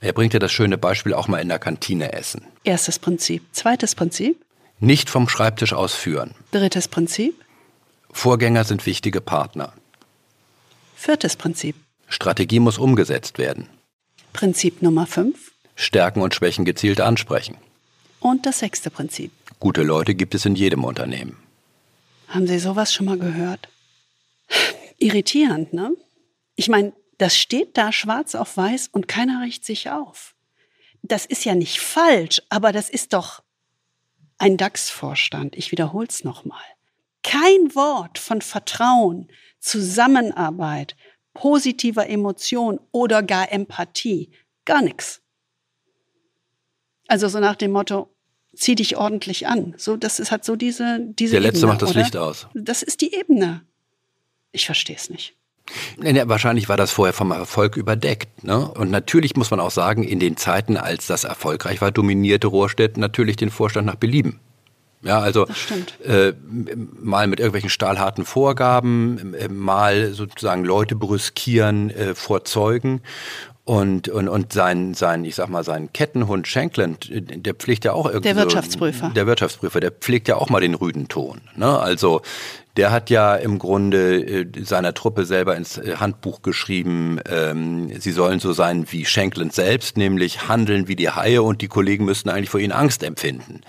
[0.00, 2.46] Er bringt ja das schöne Beispiel auch mal in der Kantine essen.
[2.64, 3.42] Erstes Prinzip.
[3.52, 4.44] Zweites Prinzip.
[4.80, 6.34] Nicht vom Schreibtisch aus führen.
[6.50, 7.34] Drittes Prinzip.
[8.10, 9.72] Vorgänger sind wichtige Partner.
[11.04, 11.74] Viertes Prinzip.
[12.06, 13.68] Strategie muss umgesetzt werden.
[14.32, 15.50] Prinzip Nummer fünf.
[15.74, 17.56] Stärken und Schwächen gezielt ansprechen.
[18.20, 19.32] Und das sechste Prinzip.
[19.58, 21.38] Gute Leute gibt es in jedem Unternehmen.
[22.28, 23.68] Haben Sie sowas schon mal gehört?
[24.98, 25.90] irritierend, ne?
[26.54, 30.36] Ich meine, das steht da schwarz auf weiß und keiner riecht sich auf.
[31.02, 33.42] Das ist ja nicht falsch, aber das ist doch
[34.38, 35.56] ein DAX-Vorstand.
[35.56, 36.62] Ich wiederhole es nochmal.
[37.24, 39.28] Kein Wort von Vertrauen,
[39.62, 40.96] Zusammenarbeit,
[41.34, 44.30] positiver Emotion oder gar Empathie.
[44.64, 45.22] Gar nichts.
[47.08, 48.12] Also so nach dem Motto,
[48.54, 49.74] zieh dich ordentlich an.
[49.76, 52.00] So, das ist halt so diese, diese Der Letzte Ebene, macht das oder?
[52.00, 52.48] Licht aus.
[52.54, 53.62] Das ist die Ebene.
[54.50, 55.36] Ich verstehe es nicht.
[56.02, 58.44] Ja, wahrscheinlich war das vorher vom Erfolg überdeckt.
[58.44, 58.68] Ne?
[58.68, 62.96] Und natürlich muss man auch sagen, in den Zeiten, als das erfolgreich war, dominierte Rohrstedt
[62.96, 64.40] natürlich den Vorstand nach Belieben.
[65.04, 65.46] Ja, also
[66.04, 66.32] äh,
[67.00, 73.02] mal mit irgendwelchen stahlharten Vorgaben, äh, mal sozusagen Leute brüskieren äh, vor Zeugen.
[73.64, 78.06] Und, und, und sein, sein, ich sag mal, sein Kettenhund Shankland, der pflegt ja auch
[78.06, 78.34] irgendwie.
[78.34, 79.08] Der Wirtschaftsprüfer.
[79.08, 81.42] So, der Wirtschaftsprüfer, der pflegt ja auch mal den rüden Ton.
[81.54, 81.78] Ne?
[81.78, 82.22] Also
[82.76, 88.12] der hat ja im Grunde äh, seiner Truppe selber ins äh, Handbuch geschrieben, ähm, sie
[88.12, 92.30] sollen so sein wie Shankland selbst, nämlich handeln wie die Haie und die Kollegen müssten
[92.30, 93.60] eigentlich vor ihnen Angst empfinden.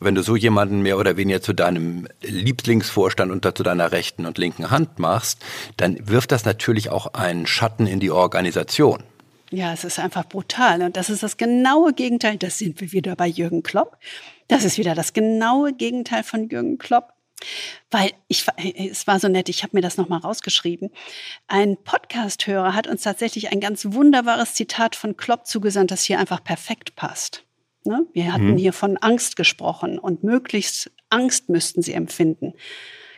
[0.00, 4.38] Wenn du so jemanden mehr oder weniger zu deinem Lieblingsvorstand und zu deiner rechten und
[4.38, 5.38] linken Hand machst,
[5.76, 9.02] dann wirft das natürlich auch einen Schatten in die Organisation.
[9.50, 10.82] Ja, es ist einfach brutal.
[10.82, 12.36] Und das ist das genaue Gegenteil.
[12.36, 13.98] Das sind wir wieder bei Jürgen Klopp.
[14.48, 17.12] Das ist wieder das genaue Gegenteil von Jürgen Klopp.
[17.90, 20.90] Weil ich, es war so nett, ich habe mir das nochmal rausgeschrieben.
[21.46, 26.42] Ein Podcast-Hörer hat uns tatsächlich ein ganz wunderbares Zitat von Klopp zugesandt, das hier einfach
[26.42, 27.44] perfekt passt.
[27.84, 28.06] Ne?
[28.14, 28.56] Wir hatten mhm.
[28.56, 32.54] hier von Angst gesprochen und möglichst Angst müssten sie empfinden.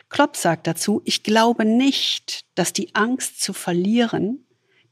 [0.09, 4.45] Klopp sagt dazu, ich glaube nicht, dass die Angst zu verlieren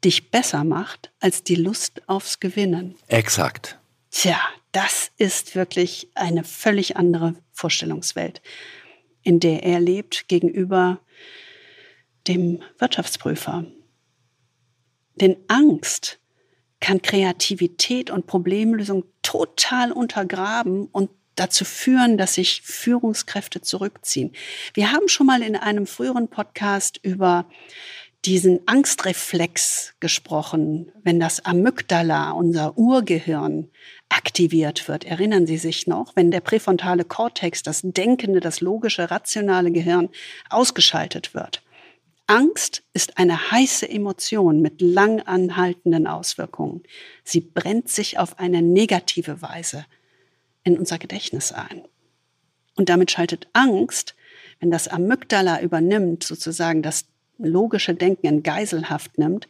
[0.04, 2.96] dich besser macht als die Lust aufs Gewinnen.
[3.08, 3.80] Exakt.
[4.12, 4.40] Tja,
[4.72, 8.42] das ist wirklich eine völlig andere Vorstellungswelt
[9.28, 11.02] in der er lebt, gegenüber
[12.30, 13.66] dem Wirtschaftsprüfer.
[15.16, 16.20] Denn Angst
[16.80, 24.32] kann Kreativität und Problemlösung total untergraben und dazu führen, dass sich Führungskräfte zurückziehen.
[24.74, 27.50] Wir haben schon mal in einem früheren Podcast über
[28.26, 33.70] diesen Angstreflex gesprochen, wenn das Amygdala, unser Urgehirn,
[34.10, 35.06] aktiviert wird.
[35.06, 40.10] Erinnern Sie sich noch, wenn der präfrontale Kortex, das denkende, das logische, rationale Gehirn
[40.50, 41.64] ausgeschaltet wird.
[42.28, 46.84] Angst ist eine heiße Emotion mit lang anhaltenden Auswirkungen.
[47.24, 49.86] Sie brennt sich auf eine negative Weise
[50.66, 51.84] in unser Gedächtnis ein.
[52.76, 54.16] Und damit schaltet Angst,
[54.60, 57.06] wenn das Amygdala übernimmt, sozusagen das
[57.40, 59.48] logische Denken in Geiselhaft nimmt,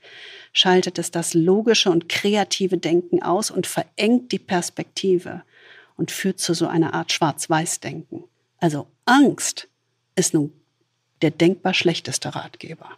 [0.53, 5.43] schaltet es das logische und kreative Denken aus und verengt die Perspektive
[5.95, 8.23] und führt zu so einer Art Schwarz-Weiß-Denken.
[8.59, 9.67] Also Angst
[10.15, 10.51] ist nun
[11.21, 12.89] der denkbar schlechteste Ratgeber.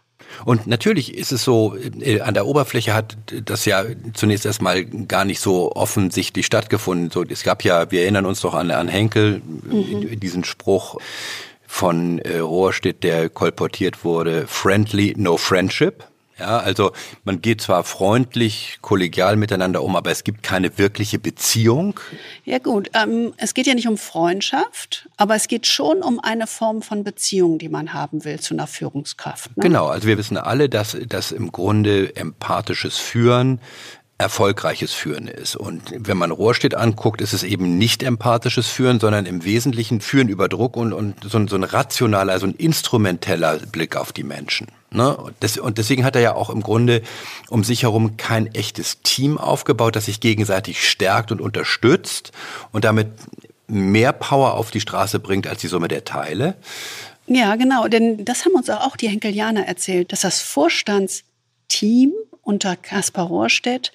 [0.44, 3.84] Und natürlich ist es so, äh, an der Oberfläche hat das ja
[4.14, 7.10] zunächst erstmal gar nicht so offensichtlich stattgefunden.
[7.10, 10.20] So, es gab ja, wir erinnern uns doch an, an Henkel, mhm.
[10.20, 10.98] diesen Spruch,
[11.70, 16.04] von äh, Rohrstedt, der kolportiert wurde, friendly, no friendship.
[16.36, 16.92] Ja, also
[17.24, 22.00] man geht zwar freundlich, kollegial miteinander um, aber es gibt keine wirkliche Beziehung.
[22.44, 26.46] Ja gut, ähm, es geht ja nicht um Freundschaft, aber es geht schon um eine
[26.46, 29.56] Form von Beziehung, die man haben will zu einer Führungskraft.
[29.56, 29.62] Ne?
[29.62, 33.60] Genau, also wir wissen alle, dass, dass im Grunde empathisches Führen
[34.20, 35.56] erfolgreiches Führen ist.
[35.56, 40.28] Und wenn man Rohrstedt anguckt, ist es eben nicht empathisches Führen, sondern im Wesentlichen Führen
[40.28, 44.22] über Druck und, und so, ein, so ein rationaler, so ein instrumenteller Blick auf die
[44.22, 44.68] Menschen.
[44.90, 45.16] Ne?
[45.16, 47.00] Und deswegen hat er ja auch im Grunde
[47.48, 52.32] um sich herum kein echtes Team aufgebaut, das sich gegenseitig stärkt und unterstützt
[52.72, 53.08] und damit
[53.68, 56.56] mehr Power auf die Straße bringt als die Summe der Teile.
[57.26, 62.12] Ja, genau, denn das haben uns auch die Henkelianer erzählt, dass das Vorstandsteam
[62.50, 63.92] unter Kaspar Rohrstedt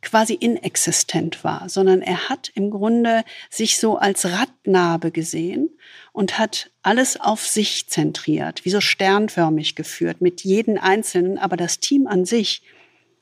[0.00, 5.68] quasi inexistent war, sondern er hat im Grunde sich so als Radnabe gesehen
[6.12, 11.80] und hat alles auf sich zentriert, wie so sternförmig geführt, mit jedem Einzelnen, aber das
[11.80, 12.62] Team an sich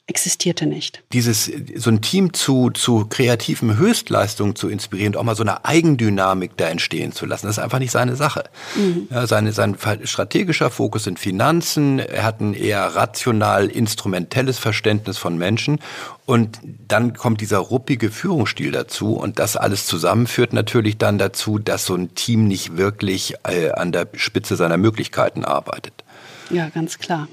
[0.08, 1.02] existierte nicht.
[1.12, 5.64] Dieses, so ein Team zu, zu kreativen Höchstleistungen zu inspirieren, und auch mal so eine
[5.64, 8.44] Eigendynamik da entstehen zu lassen, das ist einfach nicht seine Sache.
[8.76, 9.08] Mhm.
[9.10, 15.38] Ja, seine, sein strategischer Fokus sind Finanzen, er hat ein eher rational instrumentelles Verständnis von
[15.38, 15.80] Menschen
[16.24, 21.58] und dann kommt dieser ruppige Führungsstil dazu und das alles zusammen führt natürlich dann dazu,
[21.58, 26.04] dass so ein Team nicht wirklich äh, an der Spitze seiner Möglichkeiten arbeitet.
[26.50, 27.26] Ja, ganz klar.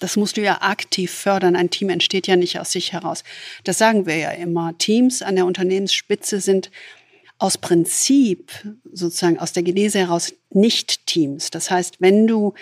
[0.00, 1.54] Das musst du ja aktiv fördern.
[1.54, 3.22] Ein Team entsteht ja nicht aus sich heraus.
[3.64, 4.76] Das sagen wir ja immer.
[4.78, 6.70] Teams an der Unternehmensspitze sind
[7.38, 8.52] aus Prinzip,
[8.92, 11.50] sozusagen aus der Genese heraus, nicht Teams.
[11.50, 12.54] Das heißt, wenn du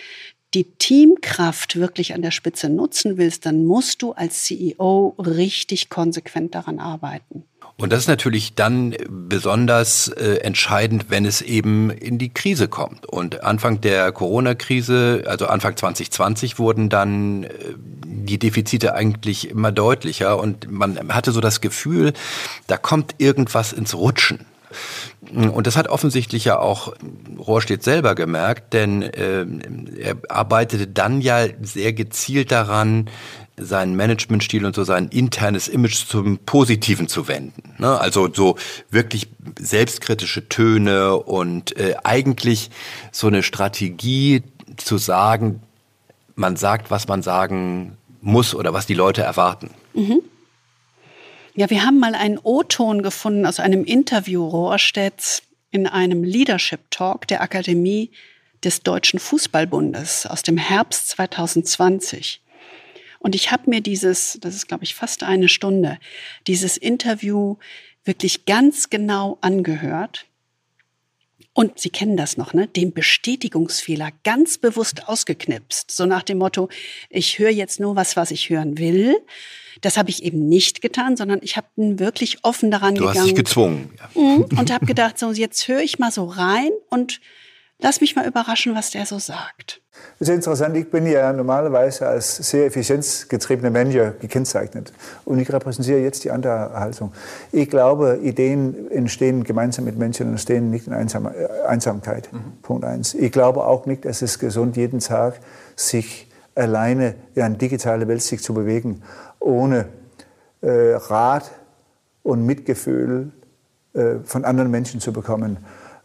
[0.55, 6.55] die Teamkraft wirklich an der Spitze nutzen willst, dann musst du als CEO richtig konsequent
[6.55, 7.45] daran arbeiten.
[7.81, 13.07] Und das ist natürlich dann besonders äh, entscheidend, wenn es eben in die Krise kommt.
[13.07, 17.51] Und Anfang der Corona-Krise, also Anfang 2020, wurden dann äh,
[18.05, 22.15] die Defizite eigentlich immer deutlicher und man hatte so das Gefühl,
[22.67, 24.45] da kommt irgendwas ins Rutschen.
[25.33, 26.95] Und das hat offensichtlich ja auch
[27.39, 29.47] Rohrstedt selber gemerkt, denn äh,
[29.99, 33.09] er arbeitete dann ja sehr gezielt daran,
[33.61, 37.75] seinen Managementstil und so sein internes Image zum Positiven zu wenden.
[37.79, 37.99] Ne?
[37.99, 38.57] Also so
[38.91, 39.29] wirklich
[39.59, 42.71] selbstkritische Töne und äh, eigentlich
[43.13, 44.43] so eine Strategie
[44.77, 45.63] zu sagen,
[46.35, 49.71] man sagt, was man sagen muss oder was die Leute erwarten.
[49.95, 50.21] Mhm.
[51.55, 57.27] Ja, wir haben mal einen O-Ton gefunden aus einem Interview Rohrstedts in einem Leadership Talk
[57.27, 58.11] der Akademie
[58.65, 62.41] des Deutschen Fußballbundes aus dem Herbst 2020.
[63.19, 65.99] Und ich habe mir dieses, das ist glaube ich fast eine Stunde,
[66.47, 67.57] dieses Interview
[68.05, 70.27] wirklich ganz genau angehört.
[71.53, 72.69] Und Sie kennen das noch, ne?
[72.69, 75.91] Den Bestätigungsfehler ganz bewusst ausgeknipst.
[75.91, 76.69] So nach dem Motto,
[77.11, 79.17] ich höre jetzt nur was, was ich hören will.
[79.81, 83.15] Das habe ich eben nicht getan, sondern ich habe wirklich offen daran du gegangen.
[83.15, 83.91] Du hast dich gezwungen.
[83.99, 84.23] Ja.
[84.23, 84.45] Mhm.
[84.57, 87.21] Und habe gedacht, so jetzt höre ich mal so rein und
[87.79, 89.81] lass mich mal überraschen, was der so sagt.
[90.19, 90.77] Das ist interessant.
[90.77, 94.93] Ich bin ja normalerweise als sehr effizienzgetriebener Manager gekennzeichnet.
[95.25, 97.13] Und ich repräsentiere jetzt die andere Haltung.
[97.53, 102.33] Ich glaube, Ideen entstehen gemeinsam mit Menschen und entstehen nicht in Einsam äh, Einsamkeit.
[102.33, 102.63] Mhm.
[102.63, 103.15] Punkt eins.
[103.15, 105.41] Ich glaube auch nicht, dass es gesund jeden Tag
[105.77, 109.03] sich alleine in eine digitale Welt sich zu bewegen,
[109.39, 109.87] ohne
[110.61, 111.51] äh, Rat
[112.25, 113.31] und Mitgefühl
[113.95, 115.59] äh, von anderen Menschen zu bekommen.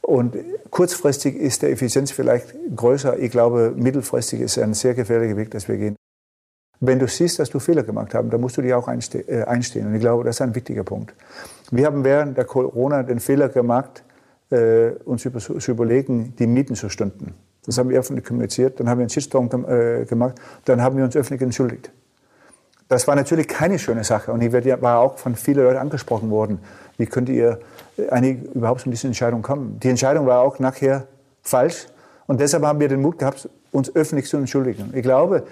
[0.06, 0.36] Und
[0.70, 3.18] kurzfristig ist der Effizienz vielleicht größer.
[3.20, 5.96] Ich glaube, mittelfristig ist ein sehr gefährlicher Weg, dass wir gehen.
[6.82, 9.88] Wenn du siehst, dass du Fehler gemacht hast, dann musst du dir auch äh, einstehen.
[9.88, 11.16] Und ich glaube, das ist ein wichtiger Punkt.
[11.72, 14.04] Wir haben während der Corona den Fehler gemacht,
[14.52, 17.34] äh, uns zu überlegen, die Mieten zu stunden.
[17.66, 18.82] Das haben wir öffentlich kommuniziert.
[18.82, 20.36] Dann haben wir einen Shitstorm äh, gemacht.
[20.66, 21.92] Dann haben wir uns öffentlich entschuldigt.
[22.90, 24.34] Das war natürlich keine schöne Sache.
[24.34, 26.60] Und ich war auch von vielen Leuten angesprochen worden.
[26.98, 27.60] Wie könnt ihr
[28.10, 29.80] eigentlich überhaupt zu dieser Entscheidung kommen?
[29.82, 31.08] Die Entscheidung war auch nachher
[31.42, 31.88] falsch.
[32.28, 34.92] Und deshalb haben wir den Mut gehabt, uns öffentlich zu entschuldigen.
[34.94, 35.44] Ich glaube,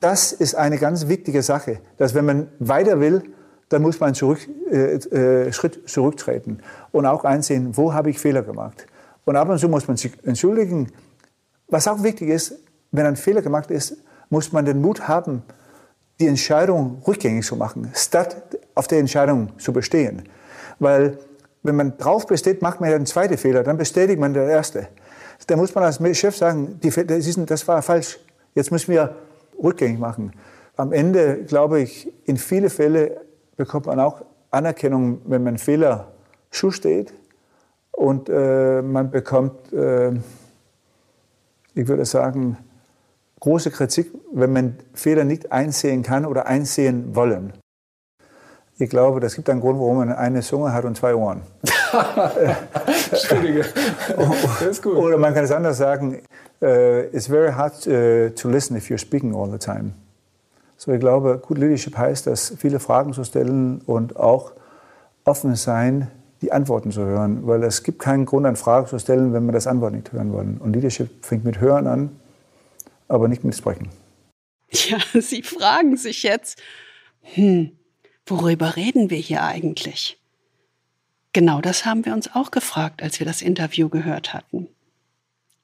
[0.00, 3.22] das ist eine ganz wichtige Sache, dass wenn man weiter will,
[3.68, 4.38] dann muss man zurück,
[4.70, 6.60] äh, äh, Schritt zurücktreten
[6.92, 8.86] und auch einsehen, wo habe ich Fehler gemacht.
[9.24, 10.92] Und ab und zu muss man sich entschuldigen.
[11.68, 12.54] Was auch wichtig ist,
[12.92, 13.96] wenn ein Fehler gemacht ist,
[14.30, 15.42] muss man den Mut haben,
[16.20, 18.36] die Entscheidung rückgängig zu machen, statt
[18.74, 20.28] auf der Entscheidung zu bestehen.
[20.78, 21.18] Weil
[21.62, 24.88] wenn man drauf besteht, macht man ja einen zweiten Fehler, dann bestätigt man den erste.
[25.46, 28.18] Da muss man als Chef sagen, das war falsch,
[28.54, 29.14] jetzt müssen wir
[29.62, 30.32] rückgängig machen.
[30.76, 33.20] Am Ende, glaube ich, in viele Fälle
[33.56, 36.12] bekommt man auch Anerkennung, wenn man Fehler
[36.50, 37.12] zusteht
[37.92, 40.12] und äh, man bekommt, äh,
[41.74, 42.58] ich würde sagen,
[43.40, 47.52] große Kritik, wenn man Fehler nicht einsehen kann oder einsehen wollen.
[48.78, 51.42] Ich glaube, das gibt einen Grund, warum man eine Zunge hat und zwei Ohren.
[53.10, 53.64] Entschuldige.
[54.58, 54.96] Das ist gut.
[54.96, 56.22] Oder man kann es anders sagen,
[56.60, 56.66] uh,
[57.12, 59.92] it's very hard uh, to listen if you're speaking all the time.
[60.76, 64.52] So, ich glaube, Good Leadership heißt, dass viele Fragen zu stellen und auch
[65.24, 66.10] offen sein,
[66.42, 67.46] die Antworten zu hören.
[67.46, 70.32] Weil es gibt keinen Grund, eine Frage zu stellen, wenn wir das Antwort nicht hören
[70.32, 70.58] wollen.
[70.58, 72.10] Und Leadership fängt mit Hören an,
[73.08, 73.88] aber nicht mit Sprechen.
[74.70, 76.60] Ja, Sie fragen sich jetzt,
[77.22, 77.70] hm,
[78.26, 80.18] worüber reden wir hier eigentlich?
[81.32, 84.68] Genau das haben wir uns auch gefragt, als wir das Interview gehört hatten.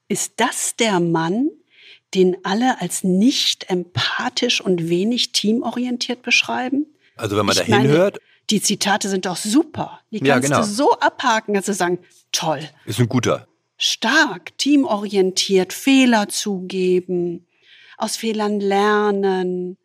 [0.07, 1.49] Ist das der Mann,
[2.13, 6.85] den alle als nicht empathisch und wenig teamorientiert beschreiben?
[7.15, 8.19] Also wenn man da hinhört.
[8.49, 10.01] Die Zitate sind doch super.
[10.11, 10.57] Die kannst ja, genau.
[10.57, 11.99] du so abhaken, dass du sagen,
[12.33, 12.67] toll.
[12.85, 13.47] Ist ein guter.
[13.77, 17.47] Stark, teamorientiert, Fehler zugeben,
[17.97, 19.77] aus Fehlern lernen,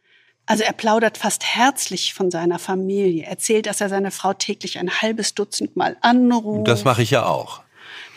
[0.47, 5.03] also er plaudert fast herzlich von seiner Familie, erzählt, dass er seine Frau täglich ein
[5.03, 6.69] halbes Dutzend Mal anruft.
[6.69, 7.63] Das mache ich ja auch.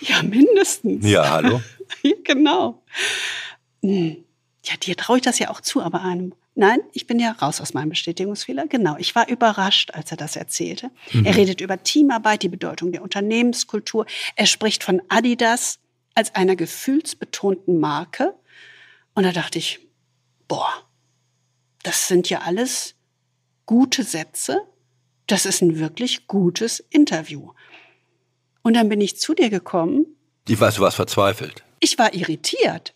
[0.01, 1.05] Ja, mindestens.
[1.05, 1.61] Ja, hallo.
[2.23, 2.82] genau.
[3.82, 4.23] Hm.
[4.63, 6.34] Ja, dir traue ich das ja auch zu, aber einem.
[6.55, 8.67] Nein, ich bin ja raus aus meinem Bestätigungsfehler.
[8.67, 10.91] Genau, ich war überrascht, als er das erzählte.
[11.13, 11.25] Mhm.
[11.25, 14.05] Er redet über Teamarbeit, die Bedeutung der Unternehmenskultur.
[14.36, 15.80] Er spricht von Adidas
[16.15, 18.36] als einer gefühlsbetonten Marke.
[19.13, 19.80] Und da dachte ich,
[20.49, 20.69] boah,
[21.84, 22.95] das sind ja alles
[23.65, 24.61] gute Sätze.
[25.27, 27.51] Das ist ein wirklich gutes Interview.
[28.61, 30.05] Und dann bin ich zu dir gekommen.
[30.47, 31.63] Ich weiß, du warst verzweifelt.
[31.80, 32.93] Ich war irritiert.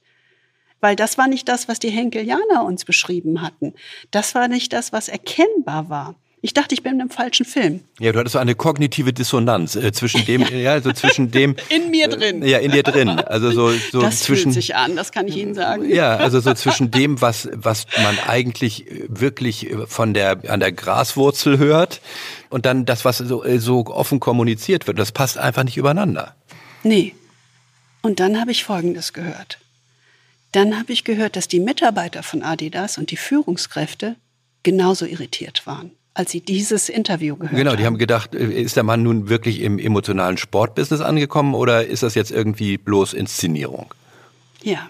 [0.82, 3.74] Weil das war nicht das, was die Henkelianer uns beschrieben hatten.
[4.12, 6.16] Das war nicht das, was erkennbar war.
[6.46, 7.86] Ich dachte, ich bin in einem falschen Film.
[8.02, 10.58] Ja, du hattest so eine kognitive Dissonanz äh, zwischen dem, ja.
[10.58, 11.56] ja, so zwischen dem.
[11.70, 12.44] In mir drin.
[12.44, 13.08] Äh, ja, in dir drin.
[13.08, 14.52] Also so, so das zwischen.
[14.52, 15.90] fühlt sich an, das kann ich Ihnen sagen.
[15.90, 21.60] Ja, also so zwischen dem, was, was man eigentlich wirklich von der, an der Graswurzel
[21.60, 22.02] hört
[22.50, 25.00] und dann das, was so, so offen kommuniziert wird.
[25.00, 26.36] Das passt einfach nicht übereinander.
[26.84, 27.16] Nee.
[28.02, 29.60] Und dann habe ich Folgendes gehört.
[30.52, 34.18] Dann habe ich gehört, dass die Mitarbeiter von Adidas und die Führungskräfte
[34.62, 37.58] genauso irritiert waren als sie dieses Interview gehört haben.
[37.58, 41.86] Genau, die haben gedacht, äh, ist der Mann nun wirklich im emotionalen Sportbusiness angekommen oder
[41.86, 43.94] ist das jetzt irgendwie bloß Inszenierung?
[44.62, 44.90] Ja.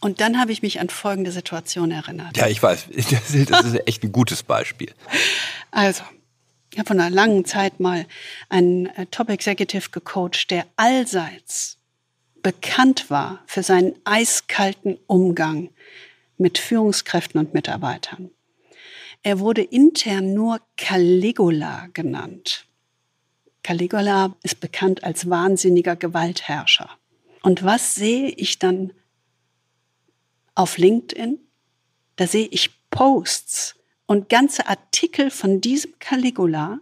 [0.00, 2.36] Und dann habe ich mich an folgende Situation erinnert.
[2.36, 2.86] Ja, ich weiß.
[3.48, 4.92] Das ist echt ein gutes Beispiel.
[5.70, 6.02] Also,
[6.72, 8.06] ich habe vor einer langen Zeit mal
[8.48, 11.78] einen äh, Top Executive gecoacht, der allseits
[12.42, 15.70] bekannt war für seinen eiskalten Umgang
[16.38, 18.30] mit Führungskräften und Mitarbeitern.
[19.26, 22.64] Er wurde intern nur Caligula genannt.
[23.64, 26.88] Caligula ist bekannt als wahnsinniger Gewaltherrscher.
[27.42, 28.92] Und was sehe ich dann
[30.54, 31.40] auf LinkedIn?
[32.14, 33.74] Da sehe ich Posts
[34.06, 36.78] und ganze Artikel von diesem Caligula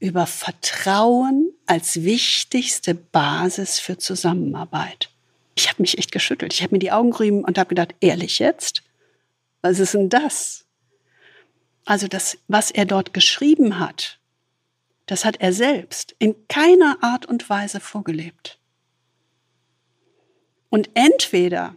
[0.00, 5.12] über Vertrauen als wichtigste Basis für Zusammenarbeit.
[5.54, 6.52] Ich habe mich echt geschüttelt.
[6.52, 8.82] Ich habe mir die Augen gerieben und habe gedacht, ehrlich jetzt?
[9.62, 10.65] Was ist denn das?
[11.86, 14.18] Also das, was er dort geschrieben hat,
[15.06, 18.58] das hat er selbst in keiner Art und Weise vorgelebt.
[20.68, 21.76] Und entweder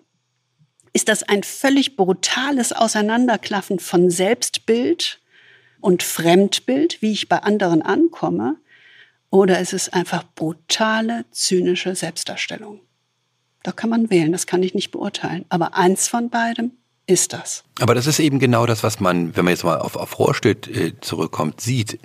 [0.93, 5.21] ist das ein völlig brutales Auseinanderklaffen von Selbstbild
[5.79, 8.57] und Fremdbild, wie ich bei anderen ankomme,
[9.29, 12.81] oder ist es einfach brutale, zynische Selbstdarstellung.
[13.61, 15.45] Da kann man wählen, das kann ich nicht beurteilen.
[15.49, 16.78] Aber eins von beidem
[17.09, 17.63] ist das.
[17.79, 20.67] Aber das ist eben genau das, was man, wenn man jetzt mal auf, auf Rohrstedt
[20.67, 21.99] äh, zurückkommt, sieht.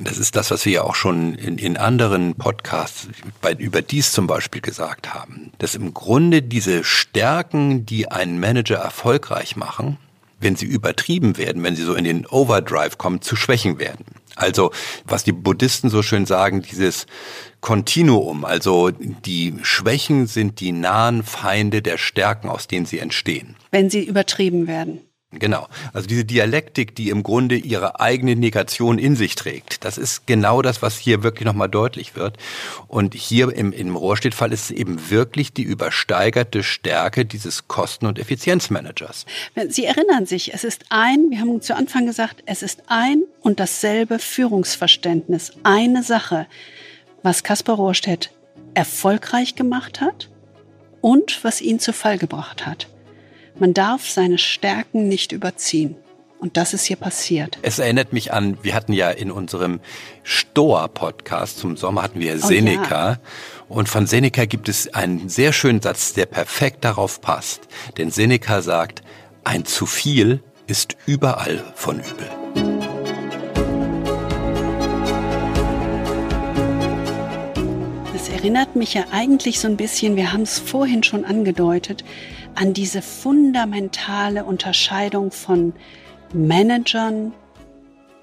[0.00, 3.08] Das ist das, was wir ja auch schon in, in anderen Podcasts
[3.42, 5.52] bei, über dies zum Beispiel gesagt haben.
[5.58, 9.98] Dass im Grunde diese Stärken, die einen Manager erfolgreich machen,
[10.40, 14.06] wenn sie übertrieben werden, wenn sie so in den Overdrive kommen, zu Schwächen werden.
[14.38, 14.70] Also,
[15.04, 17.06] was die Buddhisten so schön sagen, dieses
[17.60, 23.56] Kontinuum, also die Schwächen sind die nahen Feinde der Stärken, aus denen sie entstehen.
[23.72, 25.00] Wenn sie übertrieben werden.
[25.30, 25.68] Genau.
[25.92, 30.62] Also diese Dialektik, die im Grunde ihre eigene Negation in sich trägt, das ist genau
[30.62, 32.38] das, was hier wirklich nochmal deutlich wird.
[32.86, 38.18] Und hier im, im Rohrstedt-Fall ist es eben wirklich die übersteigerte Stärke dieses Kosten- und
[38.18, 39.26] Effizienzmanagers.
[39.68, 43.60] Sie erinnern sich, es ist ein, wir haben zu Anfang gesagt, es ist ein und
[43.60, 46.46] dasselbe Führungsverständnis, eine Sache,
[47.22, 48.30] was Kaspar Rohrstedt
[48.72, 50.30] erfolgreich gemacht hat
[51.02, 52.88] und was ihn zu Fall gebracht hat.
[53.60, 55.96] Man darf seine Stärken nicht überziehen.
[56.38, 57.58] Und das ist hier passiert.
[57.62, 59.80] Es erinnert mich an, wir hatten ja in unserem
[60.22, 62.84] Stoa-Podcast zum Sommer hatten wir Seneca.
[62.84, 63.18] Oh, ja.
[63.68, 67.62] Und von Seneca gibt es einen sehr schönen Satz, der perfekt darauf passt.
[67.96, 69.02] Denn Seneca sagt,
[69.42, 72.30] ein zu viel ist überall von übel.
[78.12, 82.04] Das erinnert mich ja eigentlich so ein bisschen, wir haben es vorhin schon angedeutet,
[82.58, 85.74] an diese fundamentale Unterscheidung von
[86.32, 87.32] Managern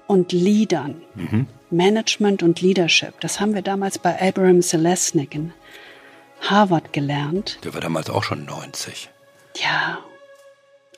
[0.06, 1.00] und Leadern.
[1.14, 1.46] Mhm.
[1.70, 3.18] Management und Leadership.
[3.20, 5.54] Das haben wir damals bei Abraham Selesnik in
[6.42, 7.58] Harvard gelernt.
[7.64, 9.08] Der war damals auch schon 90.
[9.56, 10.00] Ja.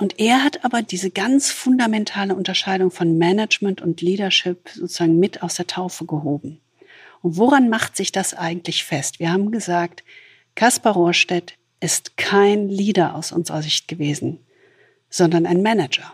[0.00, 5.54] Und er hat aber diese ganz fundamentale Unterscheidung von Management und Leadership sozusagen mit aus
[5.54, 6.60] der Taufe gehoben.
[7.22, 9.20] Und woran macht sich das eigentlich fest?
[9.20, 10.02] Wir haben gesagt,
[10.56, 14.40] Kaspar Rohrstedt ist kein Leader aus unserer Sicht gewesen,
[15.10, 16.12] sondern ein Manager.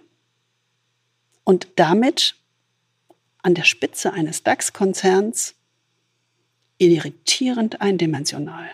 [1.42, 2.36] Und damit
[3.42, 5.54] an der Spitze eines DAX-Konzerns
[6.78, 8.70] irritierend eindimensional.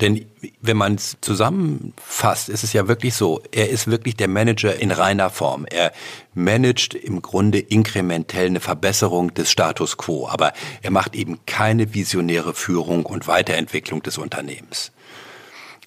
[0.00, 0.26] Denn
[0.60, 4.90] wenn man es zusammenfasst, ist es ja wirklich so, er ist wirklich der Manager in
[4.90, 5.64] reiner Form.
[5.64, 5.92] Er
[6.34, 12.52] managt im Grunde inkrementell eine Verbesserung des Status quo, aber er macht eben keine visionäre
[12.52, 14.92] Führung und Weiterentwicklung des Unternehmens.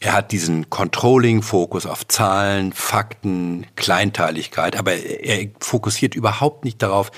[0.01, 7.11] Er hat diesen Controlling-Fokus auf Zahlen, Fakten, Kleinteiligkeit, aber er fokussiert überhaupt nicht darauf,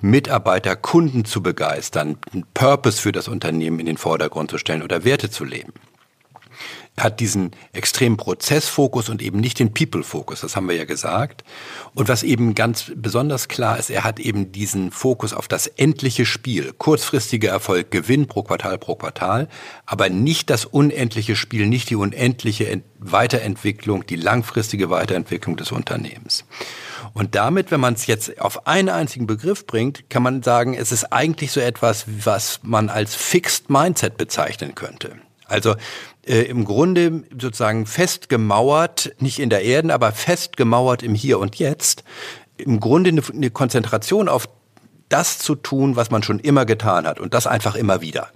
[0.00, 5.04] Mitarbeiter, Kunden zu begeistern, einen Purpose für das Unternehmen in den Vordergrund zu stellen oder
[5.04, 5.72] Werte zu leben
[7.02, 11.44] hat diesen extremen Prozessfokus und eben nicht den People-Fokus, das haben wir ja gesagt.
[11.94, 16.26] Und was eben ganz besonders klar ist, er hat eben diesen Fokus auf das endliche
[16.26, 19.48] Spiel, kurzfristiger Erfolg, Gewinn pro Quartal pro Quartal,
[19.86, 26.44] aber nicht das unendliche Spiel, nicht die unendliche Weiterentwicklung, die langfristige Weiterentwicklung des Unternehmens.
[27.12, 30.92] Und damit, wenn man es jetzt auf einen einzigen Begriff bringt, kann man sagen, es
[30.92, 35.16] ist eigentlich so etwas, was man als Fixed Mindset bezeichnen könnte.
[35.46, 35.74] Also
[36.26, 42.04] äh, im Grunde sozusagen festgemauert, nicht in der Erde, aber festgemauert im Hier und Jetzt.
[42.56, 44.48] Im Grunde eine, eine Konzentration auf
[45.08, 48.30] das zu tun, was man schon immer getan hat und das einfach immer wieder.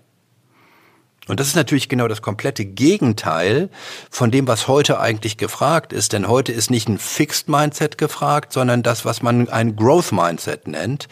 [1.27, 3.71] Und das ist natürlich genau das komplette Gegenteil
[4.11, 6.13] von dem, was heute eigentlich gefragt ist.
[6.13, 10.69] Denn heute ist nicht ein Fixed Mindset gefragt, sondern das, was man ein Growth Mindset
[10.69, 11.09] nennt.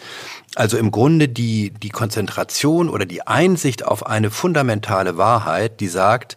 [0.54, 6.36] Also im Grunde die, die Konzentration oder die Einsicht auf eine fundamentale Wahrheit, die sagt,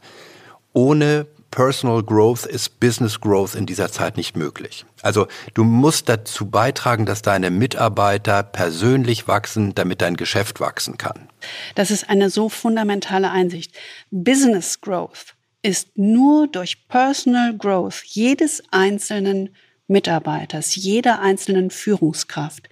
[0.75, 4.85] ohne Personal Growth ist Business Growth in dieser Zeit nicht möglich.
[5.01, 11.29] Also du musst dazu beitragen, dass deine Mitarbeiter persönlich wachsen, damit dein Geschäft wachsen kann.
[11.75, 13.73] Das ist eine so fundamentale Einsicht.
[14.11, 19.55] Business Growth ist nur durch Personal Growth jedes einzelnen
[19.87, 22.67] Mitarbeiters, jeder einzelnen Führungskraft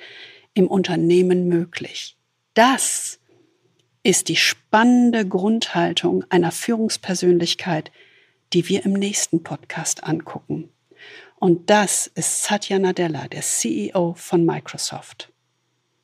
[0.53, 2.17] im Unternehmen möglich.
[2.53, 3.12] Das
[4.03, 7.91] ist die spannende Grundhaltung einer Führungspersönlichkeit,
[8.51, 10.69] die wir im nächsten Podcast angucken.
[11.37, 15.31] Und das ist Satya Nadella, der CEO von Microsoft.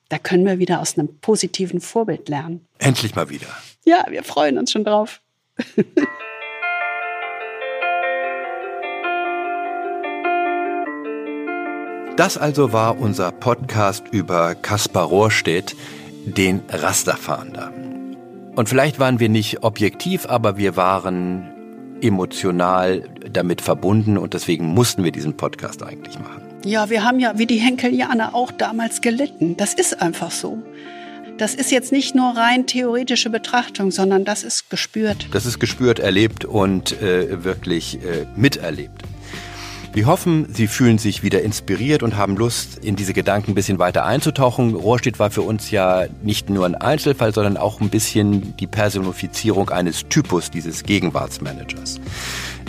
[0.07, 2.65] Da können wir wieder aus einem positiven Vorbild lernen.
[2.79, 3.47] Endlich mal wieder.
[3.85, 5.21] Ja, wir freuen uns schon drauf.
[12.15, 15.73] Das also war unser Podcast über Kaspar Rohrstedt,
[16.29, 17.71] den Rasterfahnder.
[18.55, 21.49] Und vielleicht waren wir nicht objektiv, aber wir waren
[22.01, 26.41] emotional damit verbunden und deswegen mussten wir diesen Podcast eigentlich machen.
[26.65, 29.55] Ja, wir haben ja wie die Henkelianer auch damals gelitten.
[29.57, 30.61] Das ist einfach so.
[31.37, 35.27] Das ist jetzt nicht nur rein theoretische Betrachtung, sondern das ist gespürt.
[35.31, 39.03] Das ist gespürt, erlebt und äh, wirklich äh, miterlebt.
[39.91, 43.79] Wir hoffen, Sie fühlen sich wieder inspiriert und haben Lust, in diese Gedanken ein bisschen
[43.79, 44.75] weiter einzutauchen.
[44.75, 49.71] Rohrstedt war für uns ja nicht nur ein Einzelfall, sondern auch ein bisschen die Personifizierung
[49.71, 51.99] eines Typus dieses Gegenwartsmanagers.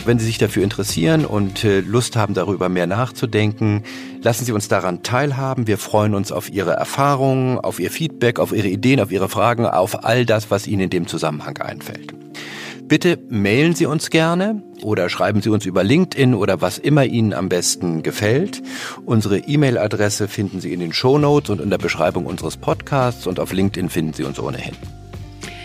[0.06, 3.82] Wenn Sie sich dafür interessieren und äh, Lust haben, darüber mehr nachzudenken,
[4.22, 5.66] lassen Sie uns daran teilhaben.
[5.66, 9.66] Wir freuen uns auf Ihre Erfahrungen, auf Ihr Feedback, auf Ihre Ideen, auf Ihre Fragen,
[9.66, 12.14] auf all das, was Ihnen in dem Zusammenhang einfällt.
[12.90, 17.32] Bitte mailen Sie uns gerne oder schreiben Sie uns über LinkedIn oder was immer Ihnen
[17.32, 18.62] am besten gefällt.
[19.06, 23.38] Unsere E-Mail-Adresse finden Sie in den Show Notes und in der Beschreibung unseres Podcasts und
[23.38, 24.74] auf LinkedIn finden Sie uns ohnehin.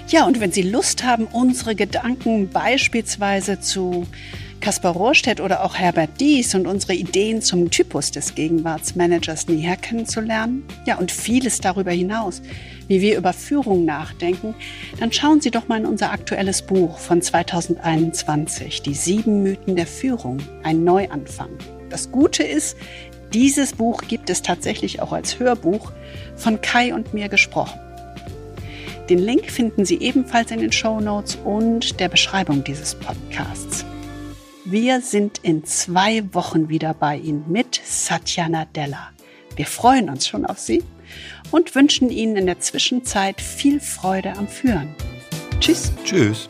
[0.08, 4.06] Ja, und wenn Sie Lust haben, unsere Gedanken beispielsweise zu
[4.62, 10.64] Kaspar Rohrstedt oder auch Herbert Dies und unsere Ideen zum Typus des Gegenwartsmanagers näher kennenzulernen,
[10.86, 12.42] ja, und vieles darüber hinaus,
[12.88, 14.56] wie wir über Führung nachdenken,
[15.00, 19.88] dann schauen Sie doch mal in unser aktuelles Buch von 2021, Die sieben Mythen der
[19.88, 21.50] Führung, ein Neuanfang.
[21.90, 22.78] Das Gute ist,
[23.34, 25.92] dieses Buch gibt es tatsächlich auch als Hörbuch
[26.36, 27.80] von Kai und mir gesprochen.
[29.10, 33.86] Den Link finden Sie ebenfalls in den Show Notes und der Beschreibung dieses Podcasts.
[34.68, 39.12] Wir sind in zwei Wochen wieder bei Ihnen mit Satya Nadella.
[39.56, 40.84] Wir freuen uns schon auf Sie
[41.52, 44.96] und wünschen Ihnen in der Zwischenzeit viel Freude am Führen.
[45.60, 45.92] Tschüss.
[46.04, 46.48] Tschüss.